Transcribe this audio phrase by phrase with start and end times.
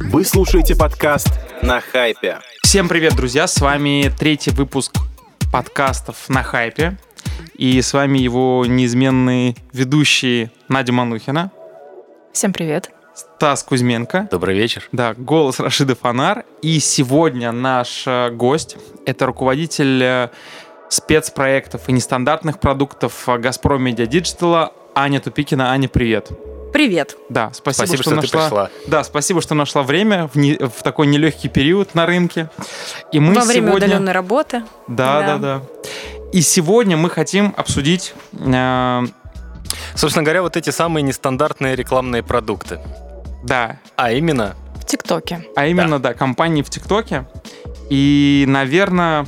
[0.00, 1.28] Вы слушаете подкаст
[1.62, 2.38] «На хайпе».
[2.62, 3.46] Всем привет, друзья!
[3.46, 4.94] С вами третий выпуск
[5.52, 6.96] подкастов «На хайпе».
[7.54, 11.50] И с вами его неизменные ведущие Надя Манухина,
[12.32, 12.90] Всем привет.
[13.14, 14.88] Стас Кузьменко, Добрый вечер.
[14.92, 16.44] да, голос Рашида Фонар.
[16.62, 18.76] И сегодня наш э, гость—
[19.06, 20.28] это руководитель э,
[20.88, 25.72] спецпроектов и нестандартных продуктов э, «Газпром Медиа Диджитала» Аня Тупикина.
[25.72, 26.30] Аня, привет.
[26.72, 27.16] Привет.
[27.28, 28.70] Да, спасибо, Спасибо, что ты нашла, пришла.
[28.86, 32.50] Да, спасибо, что нашла время в, не- в такой нелегкий период на рынке.
[33.12, 33.86] И мы Во время сегодня...
[33.88, 34.62] удаленной работы.
[34.86, 35.62] Да, да, да.
[36.32, 39.06] И сегодня мы хотим обсудить э,
[39.94, 42.80] Собственно говоря, вот эти самые нестандартные рекламные продукты.
[43.42, 45.44] Да, А именно, В ТикТоке.
[45.56, 47.26] а именно, да, компании в ТикТоке.
[47.88, 49.26] И, наверное,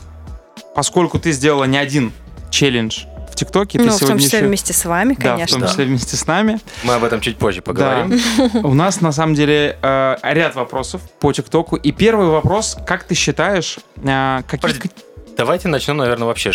[0.75, 2.13] поскольку ты сделала не один
[2.51, 3.05] челлендж
[3.41, 5.59] в ТикТоке, ты Ну, в том числе еще- вместе с вами, да, в конечно.
[5.61, 6.61] том числе вместе с нами.
[6.83, 8.21] мы об этом чуть позже поговорим.
[8.39, 8.61] Да.
[8.65, 11.77] У нас на самом деле э, ряд вопросов по ТикТоку.
[11.77, 14.91] И первый вопрос: как ты считаешь, э, какие Подожди.
[15.37, 16.53] Давайте начнем, наверное, вообще.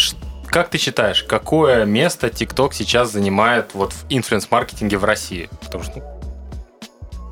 [0.47, 5.49] Как ты считаешь, какое место TikTok сейчас занимает вот в инфлюенс-маркетинге в России?
[5.63, 6.03] Потому что,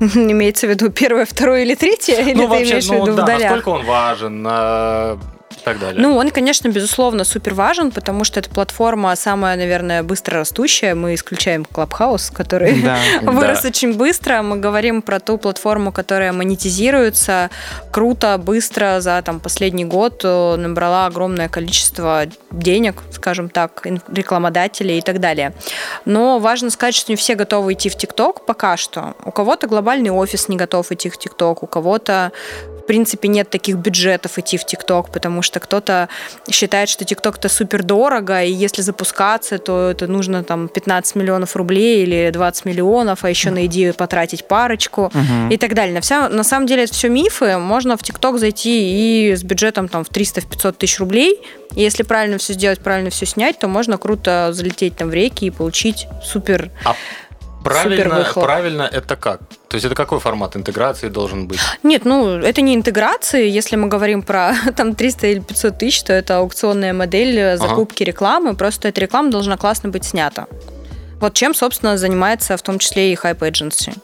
[0.00, 2.20] Имеется в виду первое, второе или третье?
[2.20, 3.42] Или ну, ты вообще, имеешь в ну, виду в да, долях?
[3.42, 5.16] насколько он важен э,
[5.64, 6.00] так далее.
[6.00, 10.94] Ну, он, конечно, безусловно, супер важен, потому что эта платформа самая, наверное, быстро растущая.
[10.94, 12.98] Мы исключаем Clubhouse, который Да.
[13.22, 13.68] вырос Да.
[13.68, 14.42] очень быстро.
[14.42, 17.50] Мы говорим про ту платформу, которая монетизируется
[17.90, 19.00] круто, быстро.
[19.00, 25.54] За там, последний год э, набрала огромное количество денег, скажем так, рекламодателей и так далее.
[26.04, 29.14] Но важно сказать, что не все готовы идти в ТикТок пока что.
[29.24, 32.32] У кого-то глобальный офис не готов идти в ТикТок, у кого-то
[32.84, 36.10] в принципе, нет таких бюджетов идти в ТикТок, потому что кто-то
[36.50, 41.56] считает, что ТикТок это супер дорого, и если запускаться, то это нужно там 15 миллионов
[41.56, 45.48] рублей или 20 миллионов, а еще на идею потратить парочку Мгм.
[45.50, 45.94] и так далее.
[45.94, 47.56] На, вся- на самом деле это все мифы.
[47.56, 51.40] Можно в ТикТок зайти и с бюджетом там в 300-500 тысяч рублей.
[51.74, 55.46] И если правильно все сделать, правильно все снять, то можно круто залететь там в реки
[55.46, 56.94] и получить супер а
[57.64, 59.40] правильно, правильно это как?
[59.68, 61.58] То есть это какой формат интеграции должен быть?
[61.82, 63.48] Нет, ну, это не интеграции.
[63.48, 68.02] Если мы говорим про там 300 или 500 тысяч, то это аукционная модель э, закупки
[68.02, 68.54] рекламы.
[68.54, 70.46] Просто эта реклама должна классно быть снята.
[71.20, 73.96] Вот чем, собственно, занимается в том числе и Hype Agency.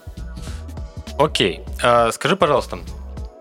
[1.18, 1.60] Окей.
[1.82, 2.78] А, скажи, пожалуйста,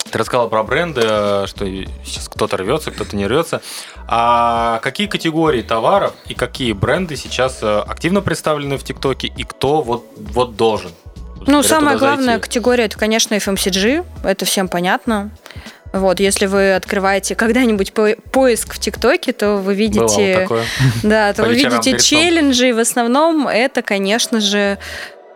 [0.09, 1.65] ты рассказала про бренды, э, что
[2.03, 3.61] сейчас кто-то рвется, кто-то не рвется.
[4.07, 9.81] А какие категории товаров и какие бренды сейчас э, активно представлены в ТикТоке и кто
[9.81, 10.91] вот, вот должен?
[11.47, 12.41] Ну, самая главная зайти?
[12.41, 14.05] категория это, конечно, FMCG.
[14.23, 15.31] Это всем понятно.
[15.91, 20.47] Вот, если вы открываете когда-нибудь по- поиск в ТикТоке, то вы видите,
[21.03, 22.73] да, то вы видите челленджи.
[22.73, 24.77] В основном это, конечно же,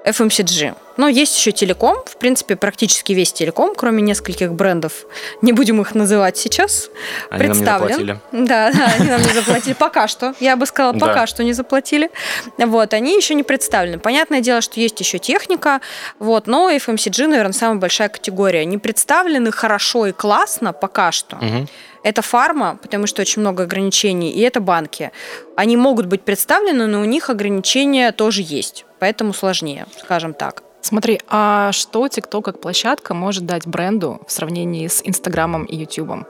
[0.06, 0.76] FMCG.
[0.98, 1.98] Но есть еще телеком.
[2.06, 5.06] В принципе, практически весь телеком, кроме нескольких брендов.
[5.42, 6.90] Не будем их называть сейчас.
[7.32, 7.88] Они нам не представлен.
[7.90, 8.20] заплатили.
[8.32, 10.36] Да, да, они нам не заплатили пока что.
[10.40, 11.28] Я бы сказала, пока Да.
[11.28, 12.12] что не заплатили.
[12.58, 13.98] Вот, они еще не представлены.
[13.98, 15.82] Понятное дело, что есть еще техника,
[16.20, 18.66] вот, но FMCG, наверное, самая большая категория.
[18.66, 21.38] Не представлены хорошо и классно пока что.
[21.38, 21.68] Мгм.
[22.04, 25.12] Это фарма, потому что очень много ограничений, и это банки.
[25.56, 30.64] Они могут быть представлены, но у них ограничения тоже есть, поэтому сложнее, скажем так.
[30.82, 36.28] Смотри, а что TikTok как площадка может дать бренду в сравнении с Инстаграмом и Ютубом?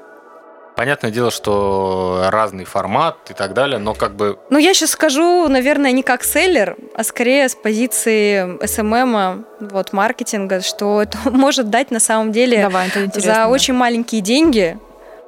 [0.75, 5.47] Понятное дело, что разный формат и так далее, но как бы Ну, я сейчас скажу,
[5.47, 11.91] наверное, не как селлер, а скорее с позиции SMM, вот, маркетинга, что это может дать
[11.91, 13.47] на самом деле Давай, за да.
[13.49, 14.77] очень маленькие деньги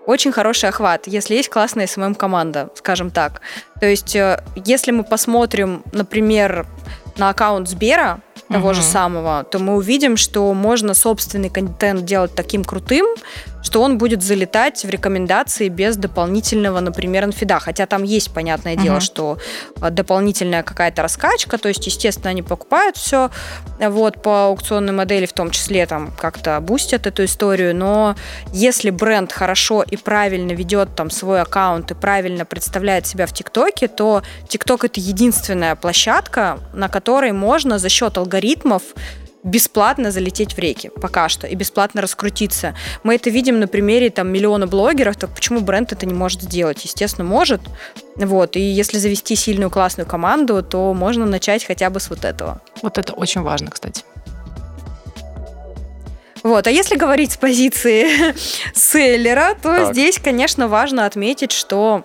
[0.06, 3.42] очень хороший охват, если есть классная SMM-команда, скажем так.
[3.80, 6.66] То есть, э, если мы посмотрим, например,
[7.18, 8.90] на аккаунт Сбера, того же Мгм.
[8.90, 13.08] самого, то мы увидим, что можно собственный контент делать таким крутым,
[13.66, 17.60] что он будет залетать в рекомендации без дополнительного, например, инфида.
[17.60, 19.02] Хотя там есть, понятное дело, Мгм.
[19.02, 19.40] что
[19.82, 23.32] а, дополнительная какая-то раскачка, то есть, естественно, они покупают все
[23.80, 28.16] вот, по аукционной модели, в том числе там как-то бустят эту историю, но
[28.54, 33.88] если бренд хорошо и правильно ведет там свой аккаунт и правильно представляет себя в ТикТоке,
[33.88, 38.84] то ТикТок это единственная площадка, на которой можно за счет алгоритмов
[39.46, 42.76] бесплатно залететь в реки пока что и бесплатно раскрутиться.
[43.04, 46.84] Мы это видим на примере там миллиона блогеров, так почему бренд это не может сделать?
[46.84, 47.62] Естественно, может.
[48.16, 48.56] Вот.
[48.58, 52.62] И если завести сильную классную команду, то можно начать хотя бы с вот этого.
[52.82, 54.04] Вот это очень важно, кстати.
[56.44, 56.68] Вот.
[56.68, 58.08] А если говорить с позиции
[58.76, 59.94] селлера, то Так.
[59.94, 62.04] здесь, конечно, важно отметить, что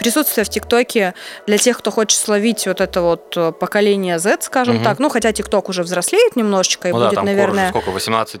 [0.00, 1.14] присутствие в ТикТоке
[1.46, 4.84] для тех, кто хочет словить вот это вот э, поколение Z, скажем Мгм.
[4.84, 8.40] так, ну, хотя ТикТок уже взрослеет немножечко и Ну да, будет, там наверное, сколько, 18?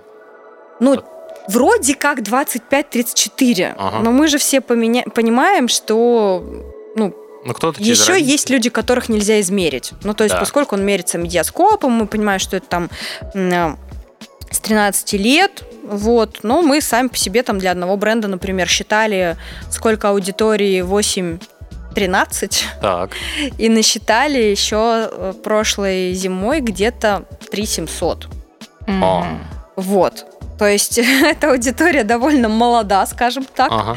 [0.80, 1.02] ну,
[1.48, 3.98] Вроде как 25-34, Ага.
[4.00, 6.44] но мы же все поменя- понимаем, что
[6.96, 7.14] ну,
[7.44, 8.32] Ну, кто-то через еще родителей.
[8.32, 9.92] есть люди, которых нельзя измерить.
[10.04, 10.40] Ну, то есть, Да.
[10.40, 12.90] поскольку он мерится медиаскопом, мы понимаем, что это там
[13.34, 13.74] э,
[14.50, 19.36] с 13 лет, вот, но мы сами по себе там для одного бренда, например, считали,
[19.70, 20.82] сколько аудитории
[21.94, 23.10] 8-13, Так.
[23.58, 28.28] и насчитали еще э, прошлой зимой где-то 3 700.
[28.86, 29.02] Мгм.
[29.04, 29.26] О.
[29.76, 30.26] Вот.
[30.60, 33.96] То есть эта аудитория довольно молода, скажем так, Ага.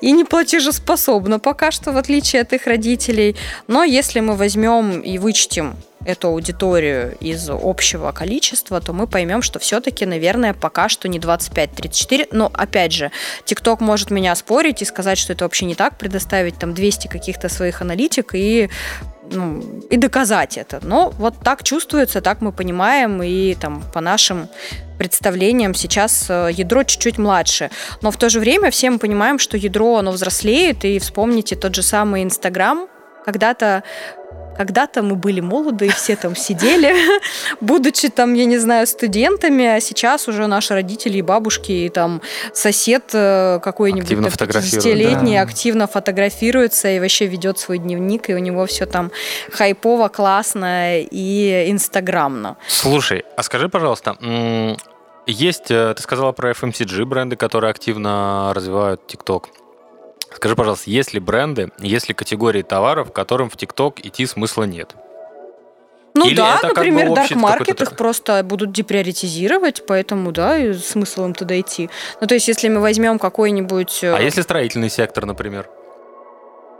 [0.00, 3.36] и не платежеспособна пока что, в отличие от их родителей.
[3.68, 9.60] Но если мы возьмем и вычтем эту аудиторию из общего количества, то мы поймем, что
[9.60, 12.28] все-таки, наверное, пока что не 25-34.
[12.32, 13.12] Но, опять же,
[13.44, 17.48] TikTok может меня спорить и сказать, что это вообще не так, предоставить там 200 каких-то
[17.48, 18.68] своих аналитик и
[19.30, 20.80] ну, и доказать это.
[20.82, 24.48] Но вот так чувствуется, так мы понимаем, и там по нашим
[24.98, 27.70] представлениям сейчас э, ядро чуть-чуть младше.
[28.02, 31.74] Но в то же время все мы понимаем, что ядро, оно взрослеет, и вспомните тот
[31.74, 32.86] же самый Инстаграм.
[33.24, 33.82] Когда-то
[34.60, 36.94] когда-то мы были молоды, и все там сидели,
[37.62, 42.20] будучи там, я не знаю, студентами, а сейчас уже наши родители и бабушки, и там
[42.52, 45.40] сосед э, какой-нибудь Активно да, фотографируют, 50-летний да.
[45.40, 49.10] активно фотографируется и вообще ведет свой дневник, и у него все там
[49.50, 52.58] хайпово, классно и инстаграмно.
[52.68, 54.18] Слушай, а скажи, пожалуйста,
[55.26, 59.44] есть, э, ты сказала про FMCG бренды, которые активно развивают TikTok.
[60.34, 64.94] Скажи, пожалуйста, есть ли бренды, есть ли категории товаров, которым в TikTok идти смысла нет?
[66.14, 71.58] Ну Или да, например, такой- их просто будут деприоритизировать, поэтому, да, и смысл им туда
[71.60, 71.88] идти.
[72.20, 75.68] Ну, то есть, если мы возьмем какой-нибудь э, А если строительный сектор, например?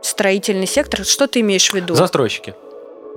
[0.02, 1.94] строительный сектор, что ты имеешь в виду?
[1.94, 2.54] Застройщики.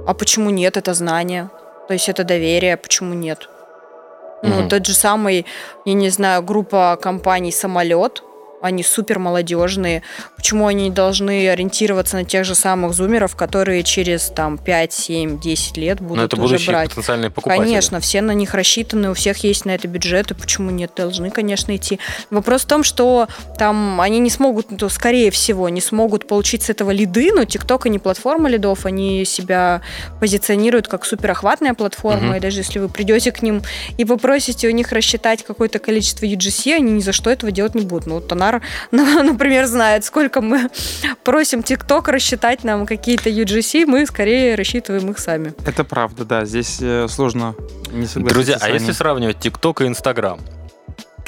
[0.06, 0.77] А почему нет?
[0.77, 1.50] Это знание.
[1.88, 3.50] То есть это доверие, почему нет?
[4.44, 4.69] Ну, Мгм.
[4.69, 5.45] тот же самый,
[5.85, 8.21] я не знаю, группа компаний «Самолет»,
[8.63, 10.04] они супер молодежные.
[10.38, 15.77] Почему они должны ориентироваться на тех же самых зумеров, которые через там 5, 7, 10
[15.77, 16.89] лет будут Но это уже будущие брать?
[16.89, 17.65] потенциальные покупатели.
[17.65, 21.75] Конечно, все на них рассчитаны, у всех есть на это бюджеты, почему нет, должны, конечно,
[21.75, 22.00] идти.
[22.30, 23.27] Вопрос в том, что
[23.57, 27.89] там они не смогут, ну, скорее всего, не смогут получить с этого лиды, но TikTok
[27.89, 29.81] не платформа лидов, они себя
[30.21, 32.36] позиционируют как суперохватная платформа, Мгм.
[32.36, 33.62] и даже если вы придете к ним
[33.98, 37.81] и попросите у них рассчитать какое-то количество UGC, они ни за что этого делать не
[37.81, 38.07] будут.
[38.07, 38.21] Ну,
[38.54, 38.62] Тонар,
[39.24, 40.70] например, знает, сколько мы
[41.24, 45.54] просим TikTok рассчитать нам какие-то UGC, мы скорее рассчитываем их сами.
[45.66, 46.46] Это правда, да.
[46.46, 47.56] Здесь э, сложно
[47.92, 50.40] не согласиться Друзья, с а если сравнивать ТикТок и Инстаграм?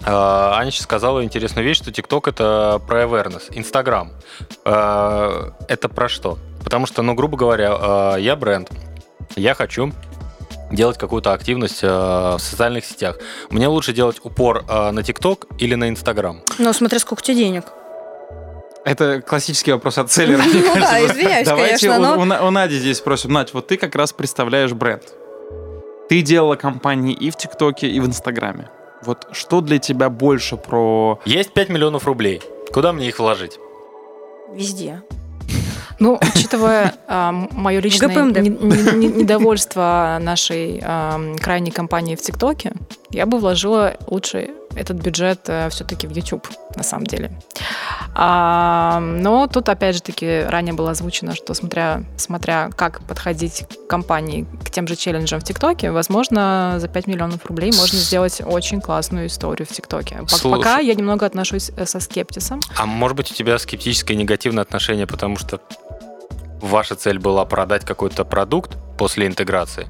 [0.03, 3.43] А, Аня сейчас сказала интересную вещь, что ТикТок это про awareness.
[3.51, 4.11] Инстаграм
[4.63, 6.37] а, это про что?
[6.63, 8.69] Потому что, ну, грубо говоря, а, я бренд,
[9.35, 9.91] я хочу
[10.71, 13.17] делать какую-то активность а, в социальных сетях.
[13.49, 16.41] Мне лучше делать упор а, на ТикТок или на Инстаграм?
[16.57, 17.65] Ну, смотря сколько тебе денег.
[18.83, 20.43] Это классический вопрос от селлера.
[20.43, 23.33] мне Ну да, извиняюсь, Давайте конечно, у, но- у Нади здесь спросим.
[23.33, 25.03] Надь, вот ты как раз представляешь бренд.
[26.07, 28.69] Ты делала компании и в ТикТоке, и в Инстаграме.
[29.03, 31.19] Вот что для тебя больше про...
[31.25, 32.41] Есть 5 миллионов рублей.
[32.71, 33.57] Куда мне их вложить?
[34.53, 35.01] Везде.
[35.99, 42.73] Ну, учитывая мое личное не- не- не- недовольство нашей ам, крайней компании в ТикТоке,
[43.11, 46.45] я бы вложила лучше этот бюджет все-таки в YouTube,
[46.75, 47.31] на самом деле.
[48.13, 53.89] А, но тут, опять же таки, ранее было озвучено, что смотря, смотря как подходить к
[53.89, 58.81] компании, к тем же челленджам в ТикТоке, возможно, за 5 миллионов рублей можно сделать очень
[58.81, 60.19] классную историю в ТикТоке.
[60.43, 62.61] Пока я немного отношусь э, со скептисом.
[62.77, 65.59] А может быть у тебя скептическое негативное отношение, потому что
[66.61, 69.87] ваша цель была продать какой-то продукт после интеграции?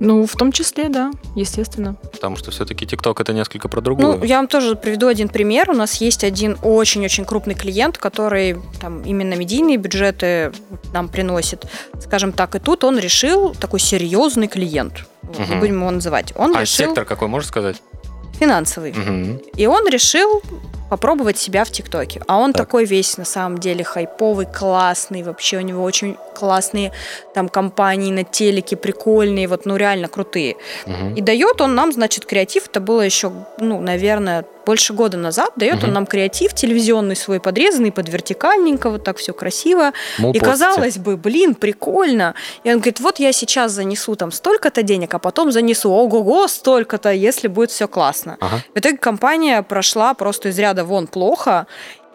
[0.00, 1.96] Ну, в том числе, да, естественно.
[2.12, 4.18] Потому что все-таки ТикТок это несколько про другое.
[4.18, 5.70] Ну, я вам тоже приведу один пример.
[5.70, 10.52] У нас есть один очень-очень крупный клиент, который там именно медийные бюджеты
[10.92, 11.66] нам приносит.
[12.00, 15.04] Скажем так, и тут он решил такой серьезный клиент.
[15.22, 16.32] Вот, не будем его называть.
[16.36, 17.82] Он а решил сектор какой, можешь сказать?
[18.38, 18.92] финансовый.
[18.92, 19.40] Мгм.
[19.56, 20.42] И он решил
[20.90, 22.22] попробовать себя в ТикТоке.
[22.26, 22.66] А он Так.
[22.66, 25.22] такой весь, на самом деле, хайповый, классный.
[25.22, 26.92] Вообще у него очень классные
[27.34, 30.56] там компании на телеке, прикольные, вот, ну, реально крутые.
[30.86, 31.14] Мгм.
[31.14, 32.68] И дает он нам, значит, креатив.
[32.68, 35.50] Это было еще, ну, наверное, больше года назад.
[35.56, 35.88] Дает Мгм.
[35.88, 39.92] он нам креатив телевизионный свой, подрезанный под вертикальненько, вот так все красиво.
[40.18, 40.46] Мол, И постите.
[40.50, 42.34] казалось бы, блин, прикольно.
[42.64, 47.10] И он говорит, вот я сейчас занесу там столько-то денег, а потом занесу, ого-го, столько-то,
[47.12, 48.36] если будет все классно.
[48.40, 48.62] Ага.
[48.74, 51.66] В итоге компания прошла просто из ряда вон плохо,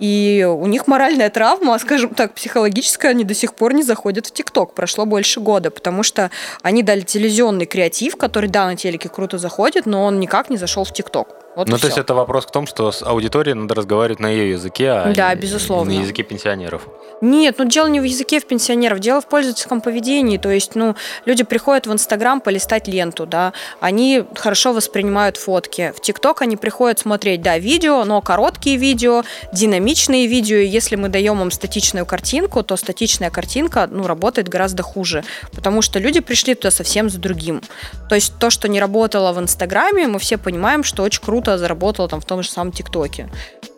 [0.03, 4.31] и у них моральная травма, скажем так, психологическая, они до сих пор не заходят в
[4.33, 4.74] ТикТок.
[4.75, 6.29] Прошло больше года, потому что
[6.62, 10.83] они дали телевизионный креатив, который, да, на телеке круто заходит, но он никак не зашел
[10.83, 11.29] в ТикТок.
[11.55, 12.01] Вот ну, то есть всё.
[12.01, 15.39] это вопрос к тому, что с аудиторией надо разговаривать на ее языке, а Да, не-
[15.39, 15.91] безусловно.
[15.91, 16.81] не на языке пенсионеров.
[17.22, 20.38] Нет, ну дело не в языке в пенсионеров, дело в пользовательском поведении.
[20.38, 20.95] То есть, ну,
[21.25, 25.93] люди приходят в Инстаграм полистать ленту, да, они хорошо воспринимают фотки.
[25.95, 29.93] В ТикТок они приходят смотреть, да, видео, но короткие видео, динамичные
[30.28, 30.58] видео.
[30.58, 35.82] И если мы даем им статичную картинку, то статичная картинка, ну, работает гораздо хуже, потому
[35.82, 37.62] что люди пришли туда совсем за другим.
[38.10, 42.08] То есть то, что не работало в Инстаграме, мы все понимаем, что очень круто заработало
[42.08, 43.30] там в том же самом ТикТоке.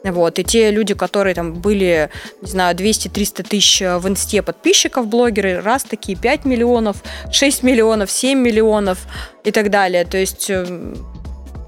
[0.03, 2.09] Вот, и те люди, которые там были,
[2.41, 6.97] не знаю, 200-300 тысяч в инсте подписчиков, блогеры, раз такие 5 миллионов,
[7.31, 8.99] 6 миллионов, 7 миллионов
[9.43, 10.05] и так далее.
[10.05, 10.93] То есть, э,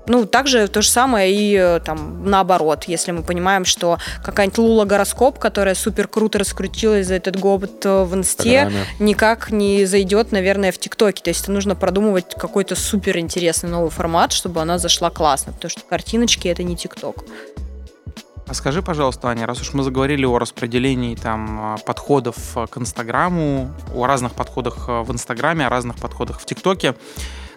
[0.07, 4.85] ну, также то же самое и э, там наоборот, если мы понимаем, что какая-нибудь Лула
[4.85, 8.85] Гороскоп, которая супер круто раскрутилась за этот год э, в инсте, Программе.
[8.99, 11.21] никак не зайдет, наверное, в ТикТоке.
[11.23, 15.69] То есть это нужно продумывать какой-то супер интересный новый формат, чтобы она зашла классно, потому
[15.69, 17.23] что картиночки это не ТикТок.
[18.47, 22.37] А скажи, пожалуйста, Аня, раз уж мы заговорили о распределении там а, подходов
[22.69, 26.95] к Инстаграму, о разных подходах в Инстаграме, о разных подходах в ТикТоке,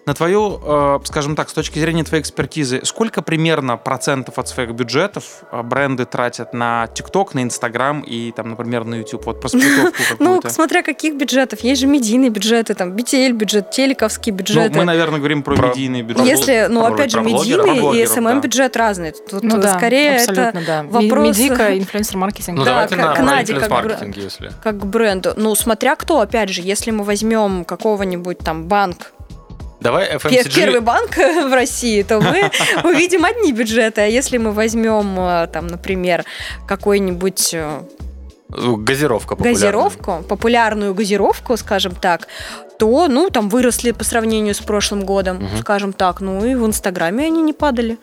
[0.07, 4.71] на твою, э, скажем так, с точки зрения твоей экспертизы, сколько примерно процентов от своих
[4.73, 9.27] бюджетов а, бренды тратят на ТикТок, на Инстаграм и, там, например, на YouTube?
[9.27, 11.61] Вот про сплитовку Ну, смотря каких бюджетов.
[11.61, 14.77] Есть же медийные бюджеты, там, BTL бюджет, телековские Ну, бюджеты.
[14.79, 16.29] мы, наверное, говорим про, Про- медийные бюджеты.
[16.29, 18.41] Если, ну, про- опять же, медийный и да.
[18.41, 19.13] бюджет разный.
[19.13, 20.53] Тут Ну да, скорее это
[20.91, 22.59] вопрос- Медика, инфлюенсер-маркетинг.
[22.59, 23.55] Ну, Да, к- Наде
[24.63, 25.33] как бренду.
[25.37, 29.13] Ну, смотря кто, опять же, если мы возьмем какого-нибудь там банк,
[29.81, 30.55] Давай FMCG...
[30.55, 32.51] первый банк в России, то мы
[32.85, 34.03] увидим одни бюджеты.
[34.03, 36.25] А если мы возьмем, э, там, например,
[36.67, 37.83] какой-нибудь э,
[38.51, 39.55] Газировка популярная.
[39.55, 42.27] газировку, популярную газировку, скажем так,
[42.79, 45.59] то, ну, там выросли по сравнению с прошлым годом, Мгм.
[45.61, 46.21] скажем так.
[46.21, 47.99] Ну, и в Инстаграме они не падали.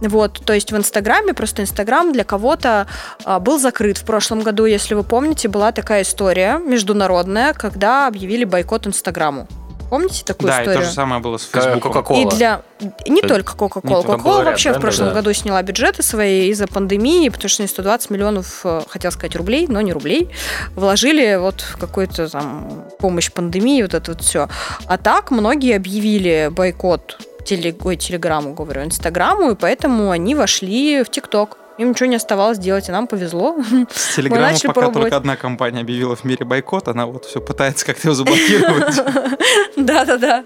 [0.00, 2.86] Вот, то есть в Инстаграме, просто Инстаграм для кого-то
[3.24, 3.98] а, был закрыт.
[3.98, 9.46] В прошлом году, если вы помните, была такая история международная, когда объявили бойкот Инстаграму.
[9.90, 10.80] Помните такую Да, и историю?
[10.82, 11.92] то же самое было с Фейсбуком.
[11.92, 12.20] Кока-кола.
[12.20, 12.62] И для
[13.06, 14.04] не То- только Coca-Cola.
[14.04, 15.14] Coca-Cola Был ряд вообще в прошлом да.
[15.14, 19.66] году сняла бюджеты свои из-за пандемии, потому что они 120 миллионов, э, хотел сказать рублей,
[19.68, 20.30] но не рублей,
[20.76, 24.48] вложили вот в какую-то там помощь пандемии, вот это вот все.
[24.86, 31.10] А так многие объявили бойкот теле, ой, телеграмму, говорю, инстаграму, и поэтому они вошли в
[31.10, 31.56] ТикТок.
[31.78, 33.56] Им ничего не оставалось делать, и нам повезло.
[33.90, 35.04] С Телеграма начали пока пробовать.
[35.04, 38.96] только одна компания объявила в мире бойкот, она вот все пытается как-то его заблокировать.
[39.76, 40.44] Да-да-да.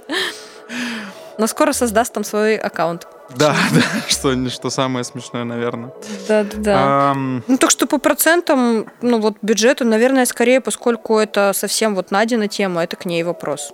[1.39, 3.09] Но скоро создаст там свой аккаунт.
[3.37, 5.93] Да, да, что, что самое смешное, наверное.
[6.29, 7.11] Да-да-да.
[7.11, 12.11] Ам, Ну, так что по процентам, ну, вот бюджету, наверное, скорее, поскольку это совсем вот
[12.11, 13.73] Надина тема, это к ней вопрос.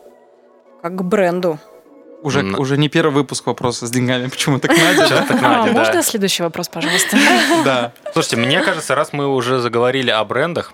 [0.83, 1.59] Как к бренду.
[2.23, 2.59] Уже, М.
[2.59, 5.79] уже не первый выпуск вопроса с деньгами, почему так Надя, Сейчас так А, Надя, да.
[5.79, 7.17] можно следующий вопрос, пожалуйста?
[7.65, 7.93] да?
[8.13, 10.73] Слушайте, мне кажется, раз мы уже заговорили о брендах,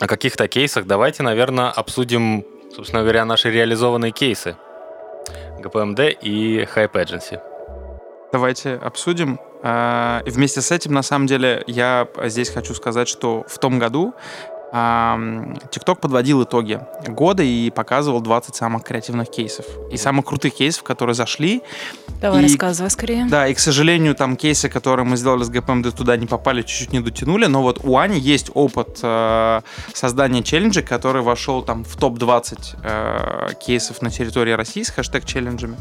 [0.00, 2.44] о каких-то кейсах, давайте, наверное, обсудим,
[2.74, 4.56] собственно говоря, наши реализованные кейсы.
[5.60, 7.40] ГПМД и Hype Agency.
[8.32, 9.38] Давайте обсудим.
[9.62, 13.78] А, И вместе с этим, на самом деле, я здесь хочу сказать, что в том
[13.78, 14.14] году
[14.74, 19.64] TikTok подводил итоги года и показывал 20 самых креативных кейсов.
[19.92, 21.62] И самых крутых кейсов, которые зашли.
[22.20, 23.26] Давай, И- рассказывай скорее.
[23.26, 26.92] Да, и, к сожалению, там кейсы, которые мы сделали с ГПМД, туда не попали, чуть-чуть
[26.92, 27.46] не дотянули.
[27.46, 29.60] Но вот у Ани есть опыт э,
[29.92, 35.76] создания челленджа, который вошел там в топ-20 э, кейсов на территории России с хэштег челленджами.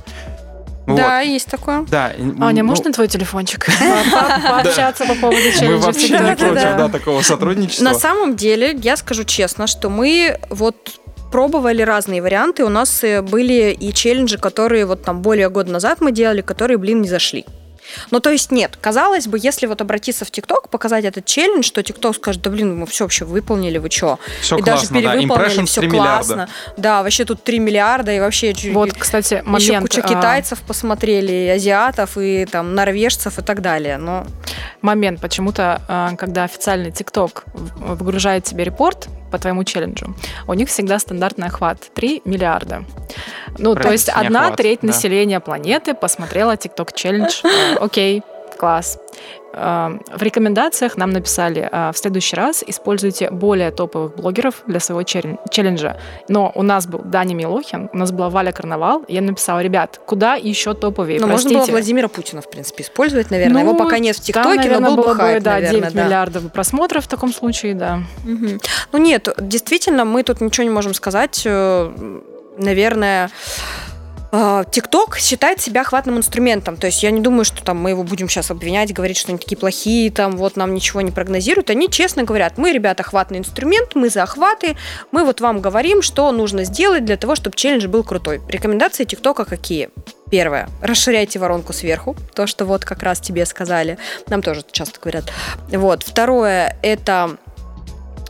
[0.86, 0.98] Вот.
[0.98, 1.86] Да, есть такое.
[1.90, 2.12] Да.
[2.42, 3.66] Аня, ну, можно твой телефончик?
[4.12, 6.30] По- Пообщаться по поводу Мы челленджа вообще всегда.
[6.32, 7.84] не против да, такого сотрудничества.
[7.86, 11.00] На самом деле, я скажу честно, что мы вот
[11.32, 12.64] пробовали разные варианты.
[12.64, 16.78] У нас э, были и челленджи, которые вот там более года назад мы делали, которые,
[16.78, 17.46] блин, не зашли.
[18.12, 21.84] Ну, то есть нет, казалось бы, если вот обратиться в ТикТок, показать этот челлендж, то
[21.84, 24.20] ТикТок скажет, да блин, мы все вообще выполнили, вы что?
[24.42, 25.14] Все и классно, даже да.
[25.14, 26.34] перевыполнили, Impressions все 3 классно.
[26.34, 26.54] миллиарда.
[26.78, 29.90] Да, вообще тут 3 миллиарда, и вообще Вот, кстати, еще момент.
[29.90, 33.98] куча а, китайцев посмотрели, и азиатов, и там норвежцев и так далее.
[33.98, 34.26] Но
[34.82, 35.22] момент.
[35.22, 40.16] Почему-то, а, когда официальный ТикТок выгружает тебе репорт по твоему челленджу,
[40.48, 42.86] у них всегда стандартный охват 3 миллиарда.
[43.58, 44.88] Ну, то есть одна охват, треть да.
[44.88, 47.42] населения планеты посмотрела ТикТок челлендж.
[47.44, 48.22] Э, Окей,
[48.60, 49.00] класс.
[49.54, 55.02] Э, В рекомендациях нам написали, э, в следующий раз используйте более топовых блогеров для своего
[55.04, 55.98] челлен- челленджа.
[56.28, 59.04] Но у нас был Даня Милохин, у нас была Валя Карнавал.
[59.08, 61.20] Я написала, ребят, куда еще топовее?
[61.20, 63.64] ну, можно было Владимира Путина, в принципе, использовать, наверное.
[63.64, 65.80] Ну, Его пока нет в Там, ТикТоке, наверное, но был было бы хайп, да, наверное,
[65.82, 66.04] 9 да.
[66.06, 68.00] миллиардов просмотров в таком случае, да.
[68.26, 68.60] Мгм.
[68.92, 71.44] Ну нет, действительно, мы тут ничего не можем сказать.
[71.46, 71.92] Э,
[72.56, 73.32] Наверное,
[74.72, 76.76] ТикТок считает себя охватным инструментом.
[76.76, 79.38] То есть я не думаю, что там мы его будем сейчас обвинять, говорить, что они
[79.38, 81.70] такие плохие, там вот нам ничего не прогнозируют.
[81.70, 84.76] Они честно говорят, мы, ребята, охватный инструмент, мы за охваты,
[85.12, 88.42] мы вот вам говорим, что нужно сделать для того, чтобы челлендж был крутой.
[88.50, 89.90] Рекомендации ТикТока какие?
[90.32, 90.68] Первое.
[90.82, 92.16] Расширяйте воронку сверху.
[92.34, 94.00] То, что вот как раз тебе сказали.
[94.30, 95.26] Нам тоже часто говорят.
[95.70, 96.02] Вот.
[96.02, 96.76] Второе.
[96.82, 97.38] Это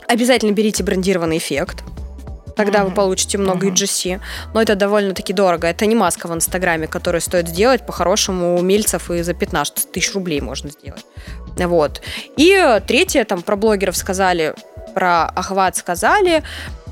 [0.09, 1.85] обязательно берите брендированный эффект.
[2.55, 2.85] Тогда mm-hmm.
[2.85, 3.73] вы получите много mm-hmm.
[3.73, 4.21] EGC.
[4.53, 5.67] Но это довольно-таки дорого.
[5.67, 10.13] Это не маска в Инстаграме, которую стоит сделать по-хорошему у мельцев и за 15 тысяч
[10.13, 11.05] рублей можно сделать.
[11.57, 12.01] Вот.
[12.37, 14.53] И третье, там про блогеров сказали,
[14.93, 16.43] про охват сказали.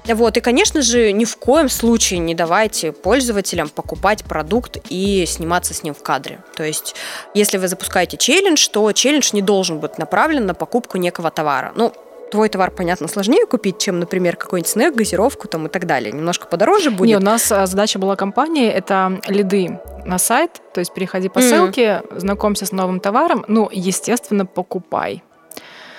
[0.05, 5.73] Вот, и, конечно же, ни в коем случае не давайте пользователям покупать продукт и сниматься
[5.75, 6.39] с ним в кадре.
[6.55, 6.95] То есть,
[7.35, 11.71] если вы запускаете челлендж, то челлендж не должен быть направлен на покупку некого товара.
[11.75, 11.93] Ну,
[12.31, 16.11] твой товар, понятно, сложнее купить, чем, например, какой-нибудь снэк, газировку там и так далее.
[16.11, 17.07] Немножко подороже будет.
[17.07, 21.39] Не, у нас а, задача была компании, это лиды на сайт, то есть переходи по
[21.39, 21.49] mm-hmm.
[21.49, 25.23] ссылке, знакомься с новым товаром, ну, естественно, покупай.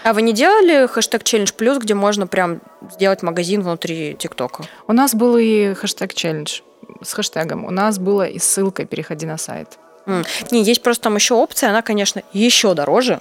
[0.05, 2.61] А вы не делали хэштег челлендж плюс, где можно прям
[2.91, 4.65] сделать магазин внутри ТикТока?
[4.89, 6.61] У нас был и хэштег челлендж
[7.03, 7.65] с хэштегом.
[7.65, 9.79] У нас было и ссылкой «Переходи на сайт».
[10.07, 10.27] Mm.
[10.51, 13.21] Не, есть просто там еще опция, она, конечно, еще дороже,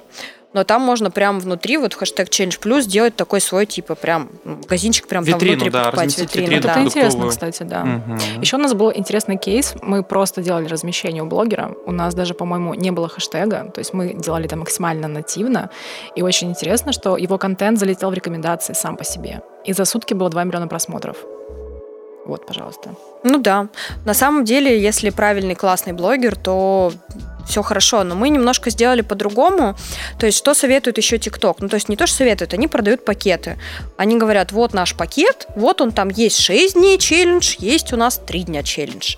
[0.54, 5.08] но там можно прям внутри, вот хэштег Change Plus, сделать такой свой, типа, прям магазинчик
[5.08, 6.18] прям витрину, там внутри да, покупать.
[6.18, 6.72] Витрину, витрину да.
[6.72, 7.82] Это интересно, кстати, да.
[7.82, 8.42] Угу.
[8.42, 9.74] Еще у нас был интересный кейс.
[9.82, 11.74] Мы просто делали размещение у блогера.
[11.86, 13.72] У нас даже, по-моему, не было хэштега.
[13.74, 15.70] То есть мы делали это максимально нативно.
[16.16, 19.42] И очень интересно, что его контент залетел в рекомендации сам по себе.
[19.66, 21.18] И за сутки было 2 миллиона просмотров.
[22.26, 22.96] Вот, пожалуйста.
[23.24, 23.68] Ну да.
[24.06, 26.92] На самом деле, если правильный классный блогер, то
[27.48, 29.76] все хорошо, но мы немножко сделали по-другому.
[30.20, 31.60] То есть, что советует еще ТикТок?
[31.60, 33.58] Ну, то есть, не то, что советуют, они продают пакеты.
[33.98, 38.22] Они говорят, вот наш пакет, вот он там есть 6 дней челлендж, есть у нас
[38.26, 39.16] 3 дня челлендж.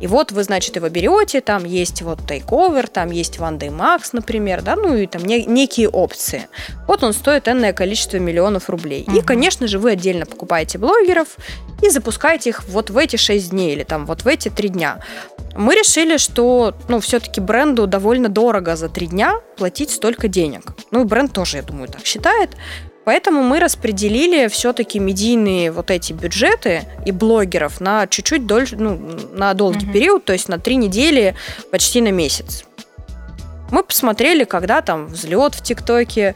[0.00, 4.10] И вот вы, значит, его берете, там есть вот тейковер, там есть One Day Max,
[4.12, 6.48] например, да, ну и там не, некие опции.
[6.88, 9.04] Вот он стоит энное количество миллионов рублей.
[9.06, 9.16] Угу.
[9.16, 11.36] И, конечно же, вы отдельно покупаете блогеров
[11.82, 15.00] и запускаете их вот в эти 6 дней или там вот в эти 3 дня.
[15.56, 20.72] Мы решили, что, ну, все-таки бренду довольно дорого за 3 дня платить столько денег.
[20.90, 22.50] Ну, и бренд тоже, я думаю, так считает.
[23.04, 29.00] Поэтому мы распределили все-таки медийные вот эти бюджеты и блогеров на чуть-чуть дольше, ну,
[29.32, 29.92] на долгий угу.
[29.92, 31.34] период, то есть на три недели,
[31.70, 32.64] почти на месяц.
[33.70, 36.34] Мы посмотрели, когда там взлет в ТикТоке,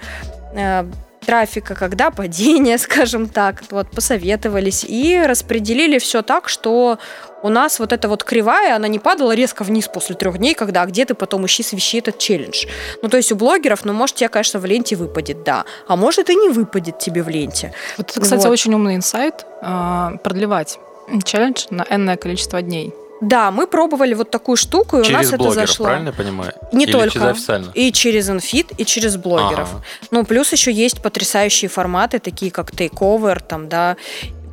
[0.54, 0.84] э,
[1.24, 6.98] трафика, когда падение, скажем так, вот посоветовались и распределили все так, что
[7.42, 10.82] у нас вот эта вот кривая, она не падала резко вниз после трех дней, когда
[10.82, 12.66] а где ты потом ищи свищи этот челлендж.
[13.02, 16.30] Ну, то есть у блогеров, ну, может, тебе, конечно, в ленте выпадет, да, а может
[16.30, 17.72] и не выпадет тебе в ленте.
[17.98, 18.52] Вот это, кстати, вот.
[18.52, 20.78] очень умный инсайт, э, продлевать
[21.24, 22.94] челлендж на энное количество дней.
[23.20, 25.86] Да, мы пробовали вот такую штуку, и через у нас блогеров, это зашло.
[25.86, 26.52] правильно я понимаю?
[26.72, 27.10] Не Или только.
[27.10, 27.70] через официально?
[27.74, 29.68] И через инфит, и через блогеров.
[29.72, 29.82] Ага.
[30.10, 33.96] Ну, плюс еще есть потрясающие форматы, такие как Takeover, там, да,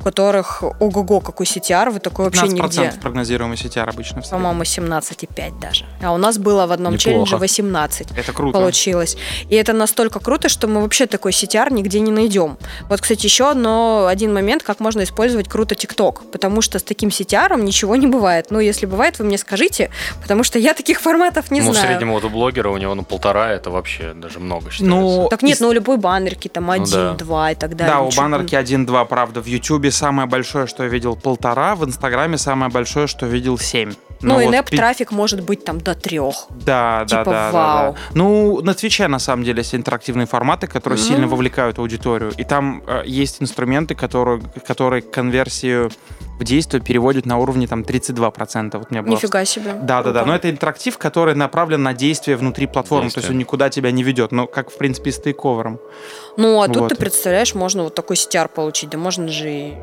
[0.02, 2.92] у которых ого-го, какой CTR, вы такой вообще нигде.
[3.00, 5.84] прогнозируемый CTR обычно в По-моему, 17,5 даже.
[6.02, 7.04] А у нас было в одном Неплохо.
[7.10, 8.08] челлендже 18.
[8.16, 8.58] Это круто.
[8.58, 9.16] Получилось.
[9.48, 12.58] И это настолько круто, что мы вообще такой CTR нигде не найдем.
[12.88, 16.30] Вот, кстати, еще одно, один момент, как можно использовать круто TikTok.
[16.32, 18.46] Потому что с таким CTR ничего не бывает.
[18.50, 21.86] Ну, если бывает, вы мне скажите, потому что я таких форматов не ну, знаю.
[21.86, 24.84] среднем вот у блогера у него ну полтора, это вообще даже много считается.
[24.96, 27.14] Ну, Так нет, из- ну у любой баннерки там Ну один, да.
[27.14, 27.94] два и так далее.
[27.94, 29.40] Да, у баннерки 1-2, правда.
[29.40, 31.74] В Ютубе самое большое, что я видел, полтора.
[31.76, 33.94] В Инстаграме самое большое, что видел, 7.
[34.22, 36.46] Ну, и вот нэп пи- трафик может быть там до трех.
[36.50, 37.92] Да, да, Типа, да, да, вау.
[37.92, 37.98] да.
[38.14, 42.32] Ну, на Твиче, на самом деле, есть интерактивные форматы, которые сильно вовлекают аудиторию.
[42.36, 45.90] И там э, есть инструменты, которые, которые конверсию
[46.38, 48.70] в действие переводят на уровне там 32%.
[48.78, 49.74] Вот у меня было Нифига себе.
[49.82, 50.24] Да, да, да.
[50.24, 53.10] Но это интерактив, который направлен на действие внутри платформы.
[53.10, 54.32] То есть он никуда тебя не ведет.
[54.32, 55.78] Но как, в принципе, и с тейковером.
[56.36, 56.88] Ну, а тут Вот.
[56.88, 59.74] ты представляешь, можно вот такой CTR получить, да можно же и...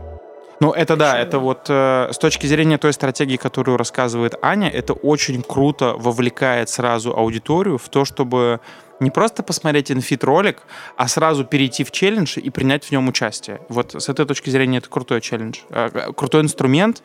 [0.59, 4.93] Ну, это да, это вот э, с точки зрения той стратегии, которую рассказывает Аня, это
[4.93, 8.59] очень круто вовлекает сразу аудиторию в то, чтобы
[8.99, 10.63] не просто посмотреть инфит-ролик,
[10.97, 13.61] а сразу перейти в челлендж и принять в нем участие.
[13.69, 17.03] Вот с этой точки зрения это крутой челлендж, э, крутой инструмент.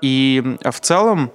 [0.00, 1.30] И в целом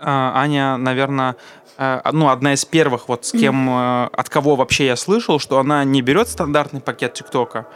[0.00, 1.36] э, Аня, наверное,
[1.76, 5.58] э, ну, одна из первых, вот с кем, э, от кого вообще я слышал, что
[5.58, 7.66] она не берет стандартный пакет ТикТока,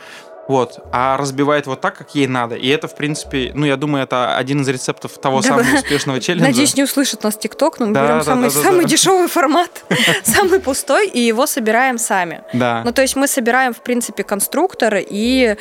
[0.48, 2.56] вот, а разбивает вот так, как ей надо.
[2.56, 6.20] И это, в принципе, ну, я думаю, это один из рецептов того Да, самого успешного
[6.20, 6.48] челленджа.
[6.48, 8.88] Надеюсь, не услышит нас ТикТок, но мы Да, берем да, самый, да, да, самый да.
[8.88, 9.84] дешевый формат,
[10.24, 12.42] самый пустой, и его собираем сами.
[12.52, 12.82] Да.
[12.84, 15.56] Ну, то есть мы собираем, в принципе, конструктор, и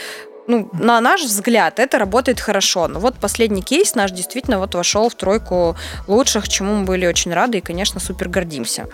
[0.48, 2.88] ну, на наш взгляд, это работает хорошо.
[2.88, 7.34] Но вот последний кейс наш действительно вот вошел в тройку лучших, чему мы были очень
[7.34, 8.88] рады и, конечно, супер гордимся.